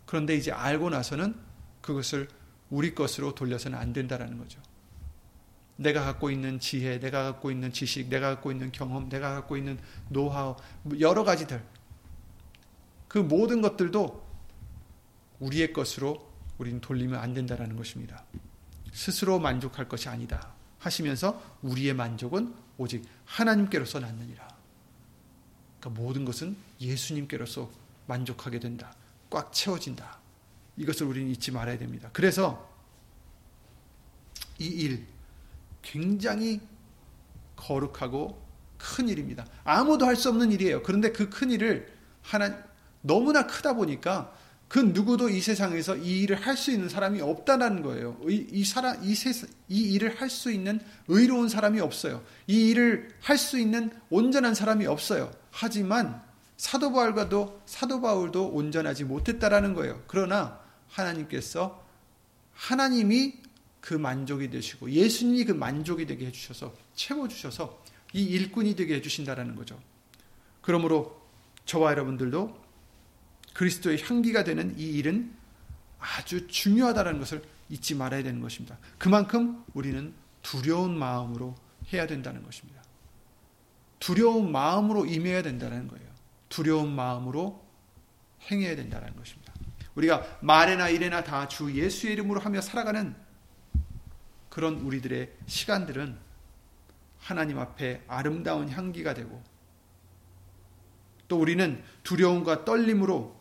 그런데 0.05 0.35
이제 0.35 0.51
알고 0.51 0.89
나서는 0.89 1.35
그것을 1.81 2.27
우리 2.69 2.93
것으로 2.95 3.35
돌려서는 3.35 3.77
안 3.77 3.93
된다라는 3.93 4.37
거죠. 4.37 4.61
내가 5.79 6.03
갖고 6.03 6.29
있는 6.29 6.59
지혜, 6.59 6.99
내가 6.99 7.23
갖고 7.23 7.51
있는 7.51 7.71
지식, 7.71 8.09
내가 8.09 8.31
갖고 8.31 8.51
있는 8.51 8.69
경험, 8.71 9.07
내가 9.07 9.33
갖고 9.33 9.55
있는 9.55 9.79
노하우, 10.09 10.57
여러 10.99 11.23
가지들. 11.23 11.63
그 13.07 13.17
모든 13.17 13.61
것들도 13.61 14.27
우리의 15.39 15.71
것으로 15.71 16.29
우리는 16.57 16.81
돌리면 16.81 17.17
안 17.17 17.33
된다라는 17.33 17.77
것입니다. 17.77 18.25
스스로 18.91 19.39
만족할 19.39 19.87
것이 19.87 20.09
아니다. 20.09 20.53
하시면서 20.79 21.41
우리의 21.61 21.93
만족은 21.93 22.53
오직 22.77 23.05
하나님께로서 23.23 24.01
낳느니라. 24.01 24.47
그러니까 25.79 26.01
모든 26.01 26.25
것은 26.25 26.57
예수님께로서 26.81 27.69
만족하게 28.05 28.59
된다. 28.59 28.93
꽉 29.29 29.53
채워진다. 29.53 30.19
이것을 30.75 31.07
우리는 31.07 31.31
잊지 31.31 31.51
말아야 31.51 31.77
됩니다. 31.77 32.09
그래서 32.11 32.69
이 34.57 34.65
일, 34.65 35.07
굉장히 35.81 36.61
거룩하고 37.55 38.41
큰 38.77 39.09
일입니다. 39.09 39.45
아무도 39.63 40.05
할 40.05 40.15
수 40.15 40.29
없는 40.29 40.51
일이에요. 40.51 40.83
그런데 40.83 41.11
그 41.11 41.29
큰 41.29 41.51
일을 41.51 41.87
하나 42.21 42.55
너무나 43.01 43.45
크다 43.47 43.73
보니까 43.73 44.33
그 44.67 44.77
누구도 44.79 45.29
이 45.29 45.41
세상에서 45.41 45.97
이 45.97 46.21
일을 46.21 46.35
할 46.45 46.55
수 46.55 46.71
있는 46.71 46.89
사람이 46.89 47.21
없다는 47.21 47.81
거예요. 47.81 48.17
이, 48.29 48.45
이 48.51 48.63
사람 48.63 49.03
이, 49.03 49.15
세, 49.15 49.31
이 49.67 49.93
일을 49.93 50.21
할 50.21 50.29
수 50.29 50.51
있는 50.51 50.79
의로운 51.07 51.49
사람이 51.49 51.79
없어요. 51.79 52.23
이 52.47 52.69
일을 52.69 53.09
할 53.21 53.37
수 53.37 53.57
있는 53.57 53.89
온전한 54.09 54.53
사람이 54.53 54.85
없어요. 54.85 55.31
하지만 55.51 56.21
사도 56.57 56.91
바울과도 56.91 57.61
사도 57.65 58.01
바울도 58.01 58.49
온전하지 58.49 59.05
못했다라는 59.05 59.73
거예요. 59.73 60.03
그러나 60.07 60.59
하나님께서 60.89 61.83
하나님이 62.53 63.39
그 63.81 63.93
만족이 63.93 64.49
되시고 64.49 64.91
예수님이 64.91 65.45
그 65.45 65.51
만족이 65.53 66.05
되게 66.05 66.25
해주셔서 66.27 66.73
채워주셔서 66.95 67.83
이 68.13 68.23
일꾼이 68.23 68.75
되게 68.75 68.95
해주신다라는 68.95 69.55
거죠. 69.55 69.79
그러므로 70.61 71.21
저와 71.65 71.91
여러분들도 71.91 72.59
그리스도의 73.53 74.01
향기가 74.03 74.43
되는 74.43 74.77
이 74.77 74.83
일은 74.97 75.33
아주 75.99 76.47
중요하다는 76.47 77.19
것을 77.19 77.43
잊지 77.69 77.95
말아야 77.95 78.23
되는 78.23 78.41
것입니다. 78.41 78.77
그만큼 78.97 79.63
우리는 79.73 80.13
두려운 80.41 80.97
마음으로 80.97 81.55
해야 81.93 82.07
된다는 82.07 82.43
것입니다. 82.43 82.81
두려운 83.99 84.51
마음으로 84.51 85.05
임해야 85.05 85.41
된다는 85.43 85.87
거예요. 85.87 86.07
두려운 86.47 86.93
마음으로 86.95 87.63
행해야 88.49 88.75
된다는 88.75 89.15
것입니다. 89.15 89.53
우리가 89.95 90.39
말에나 90.41 90.89
일에나 90.89 91.23
다 91.23 91.47
주 91.47 91.73
예수의 91.75 92.13
이름으로 92.13 92.39
하며 92.39 92.61
살아가는 92.61 93.15
그런 94.49 94.75
우리들의 94.79 95.31
시간들은 95.45 96.17
하나님 97.19 97.59
앞에 97.59 98.03
아름다운 98.07 98.69
향기가 98.69 99.13
되고 99.13 99.43
또 101.27 101.39
우리는 101.39 101.83
두려움과 102.03 102.65
떨림으로 102.65 103.39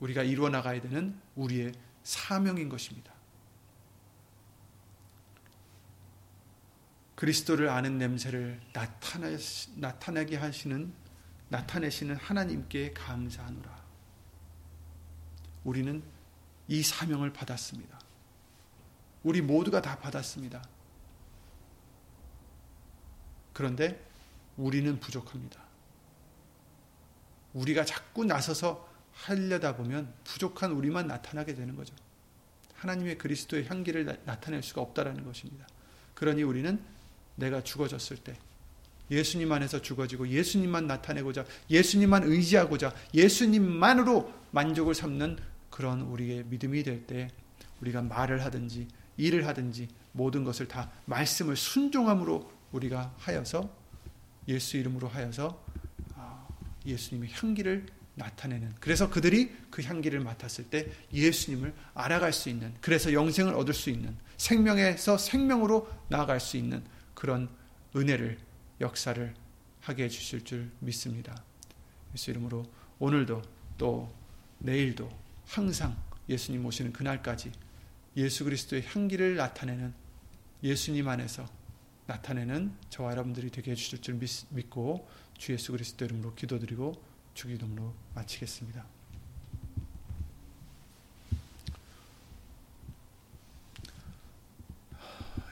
우리가 0.00 0.22
이루어 0.22 0.48
나가야 0.48 0.80
되는 0.80 1.18
우리의 1.34 1.72
사명인 2.02 2.68
것입니다. 2.68 3.12
그리스도를 7.14 7.68
아는 7.68 7.98
냄새를 7.98 8.60
나타내, 8.72 9.36
나타내게 9.76 10.36
하시는 10.36 10.92
나타내시는 11.48 12.16
하나님께 12.16 12.92
감사하노라. 12.92 13.84
우리는 15.64 16.02
이 16.68 16.82
사명을 16.82 17.32
받았습니다. 17.32 17.98
우리 19.28 19.42
모두가 19.42 19.82
다 19.82 19.98
받았습니다. 19.98 20.66
그런데 23.52 24.02
우리는 24.56 24.98
부족합니다. 24.98 25.60
우리가 27.52 27.84
자꾸 27.84 28.24
나서서 28.24 28.88
하려다 29.12 29.76
보면 29.76 30.14
부족한 30.24 30.72
우리만 30.72 31.08
나타나게 31.08 31.54
되는 31.54 31.76
거죠. 31.76 31.94
하나님의 32.76 33.18
그리스도의 33.18 33.66
향기를 33.66 34.06
나타낼 34.24 34.62
수가 34.62 34.80
없다라는 34.80 35.24
것입니다. 35.24 35.66
그러니 36.14 36.42
우리는 36.42 36.82
내가 37.34 37.62
죽어졌을 37.62 38.16
때 38.16 38.34
예수님 39.10 39.52
안에서 39.52 39.82
죽어지고 39.82 40.28
예수님만 40.28 40.86
나타내고자 40.86 41.44
예수님만 41.68 42.22
의지하고자 42.24 42.94
예수님만으로 43.12 44.32
만족을 44.52 44.94
삼는 44.94 45.38
그런 45.68 46.00
우리의 46.00 46.44
믿음이 46.44 46.82
될 46.82 47.06
때 47.06 47.28
우리가 47.80 48.02
말을 48.02 48.44
하든지 48.44 48.88
일을 49.18 49.46
하든지 49.46 49.88
모든 50.12 50.44
것을 50.44 50.66
다 50.66 50.90
말씀을 51.04 51.56
순종함으로 51.56 52.50
우리가 52.72 53.14
하여서 53.18 53.70
예수 54.46 54.78
이름으로 54.78 55.08
하여서 55.08 55.62
아, 56.14 56.46
예수님의 56.86 57.30
향기를 57.32 57.86
나타내는 58.14 58.74
그래서 58.80 59.08
그들이 59.10 59.54
그 59.70 59.82
향기를 59.82 60.20
맡았을 60.20 60.70
때 60.70 60.90
예수님을 61.12 61.72
알아갈 61.94 62.32
수 62.32 62.48
있는 62.48 62.74
그래서 62.80 63.12
영생을 63.12 63.54
얻을 63.54 63.74
수 63.74 63.90
있는 63.90 64.16
생명에서 64.36 65.18
생명으로 65.18 65.88
나아갈 66.08 66.40
수 66.40 66.56
있는 66.56 66.82
그런 67.14 67.48
은혜를 67.94 68.38
역사를 68.80 69.34
하게 69.80 70.04
해 70.04 70.08
주실 70.08 70.44
줄 70.44 70.70
믿습니다. 70.80 71.42
예수 72.14 72.30
이름으로 72.30 72.64
오늘도 72.98 73.42
또 73.76 74.12
내일도 74.58 75.08
항상 75.46 75.96
예수님 76.28 76.64
오시는 76.66 76.92
그날까지 76.92 77.52
예수 78.18 78.42
그리스도의 78.42 78.84
향기를 78.84 79.36
나타내는 79.36 79.94
예수님 80.64 81.08
안에서 81.08 81.48
나타내는 82.06 82.74
저와 82.90 83.12
여러분들이 83.12 83.48
되게 83.50 83.70
해주실 83.70 84.02
줄 84.02 84.18
믿고 84.50 85.08
주 85.36 85.52
예수 85.52 85.70
그리스도 85.70 86.04
이름으로 86.04 86.34
기도드리고 86.34 87.00
주기도문으로 87.34 87.94
마치겠습니다. 88.14 88.84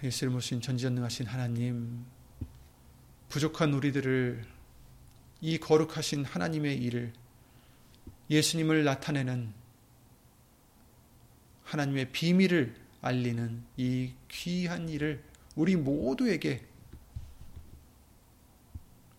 예수를 0.02 0.33
모신 0.33 0.61
전지전능하신 0.61 1.26
하나님, 1.26 2.05
부족한 3.29 3.72
우리들을 3.74 4.44
이 5.40 5.59
거룩하신 5.59 6.24
하나님의 6.24 6.79
일을 6.79 7.12
예수님을 8.29 8.83
나타내는 8.83 9.52
하나님의 11.66 12.12
비밀을 12.12 12.74
알리는 13.02 13.62
이 13.76 14.12
귀한 14.29 14.88
일을 14.88 15.22
우리 15.57 15.76
모두에게 15.76 16.64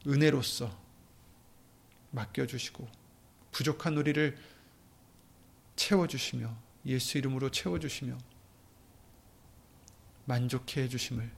은혜로서 0.05 0.75
맡겨주시고 2.11 2.87
부족한 3.51 3.97
우리를 3.97 4.37
채워주시며 5.75 6.55
예수 6.85 7.17
이름으로 7.17 7.51
채워주시며 7.51 8.17
만족해 10.25 10.83
해주심을 10.83 11.29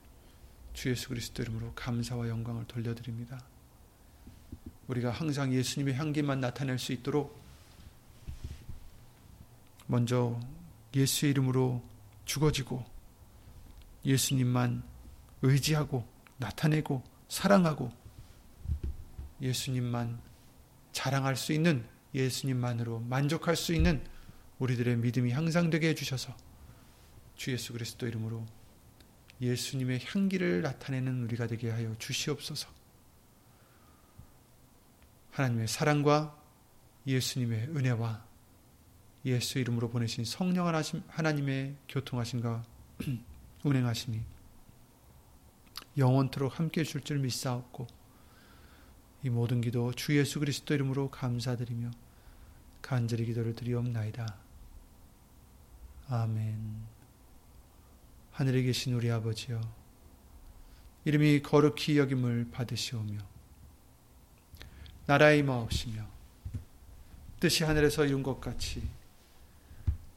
주 0.74 0.90
예수 0.90 1.08
그리스도 1.08 1.42
이름으로 1.42 1.72
감사와 1.74 2.28
영광을 2.28 2.66
돌려드립니다. 2.66 3.44
우리가 4.86 5.10
항상 5.10 5.52
예수님의 5.52 5.94
향기만 5.94 6.40
나타낼 6.40 6.78
수 6.78 6.92
있도록 6.92 7.40
먼저 9.86 10.40
예수 10.94 11.26
이름으로 11.26 11.82
죽어지고 12.24 12.84
예수님만 14.04 14.82
의지하고 15.42 16.06
나타내고 16.38 17.02
사랑하고 17.28 17.92
예수님만 19.40 20.20
자랑할 20.92 21.36
수 21.36 21.52
있는 21.52 21.86
예수님만으로 22.14 23.00
만족할 23.00 23.56
수 23.56 23.72
있는 23.72 24.04
우리들의 24.58 24.96
믿음이 24.96 25.30
향상되게 25.32 25.88
해주셔서 25.90 26.36
주 27.36 27.52
예수 27.52 27.72
그리스도 27.72 28.06
이름으로 28.06 28.44
예수님의 29.40 30.00
향기를 30.04 30.60
나타내는 30.62 31.22
우리가 31.24 31.46
되게 31.46 31.70
하여 31.70 31.94
주시옵소서. 31.98 32.68
하나님의 35.30 35.68
사랑과 35.68 36.36
예수님의 37.06 37.68
은혜와 37.68 38.29
예수 39.24 39.58
이름으로 39.58 39.90
보내신 39.90 40.24
성령 40.24 40.66
하나님의 41.08 41.76
교통하심과 41.88 42.64
운행하심이 43.64 44.20
영원토록 45.98 46.58
함께 46.58 46.80
해줄 46.80 47.02
줄 47.02 47.18
믿사옵고 47.18 47.86
이 49.22 49.28
모든 49.28 49.60
기도 49.60 49.92
주 49.92 50.16
예수 50.16 50.40
그리스도 50.40 50.72
이름으로 50.74 51.10
감사드리며 51.10 51.90
간절히 52.80 53.26
기도를 53.26 53.54
드리옵나이다. 53.54 54.36
아멘. 56.08 56.82
하늘에 58.32 58.62
계신 58.62 58.94
우리 58.94 59.10
아버지여, 59.10 59.60
이름이 61.04 61.42
거룩히 61.42 61.98
여김을 61.98 62.48
받으시오며, 62.50 63.18
나라의 65.06 65.42
마옵시며, 65.42 66.06
뜻이 67.38 67.64
하늘에서 67.64 68.06
이룬 68.06 68.22
것 68.22 68.40
같이 68.40 68.82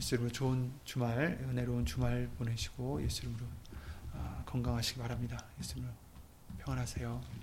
예수님으로 0.00 0.32
좋은 0.32 0.72
주말, 0.84 1.38
은혜로운 1.42 1.84
주말 1.84 2.28
보내시고 2.38 3.02
예수님으로 3.02 3.44
아, 4.14 4.42
건강하시기 4.46 4.98
바랍니다. 4.98 5.44
예수님으로 5.58 5.92
평안하세요. 6.58 7.39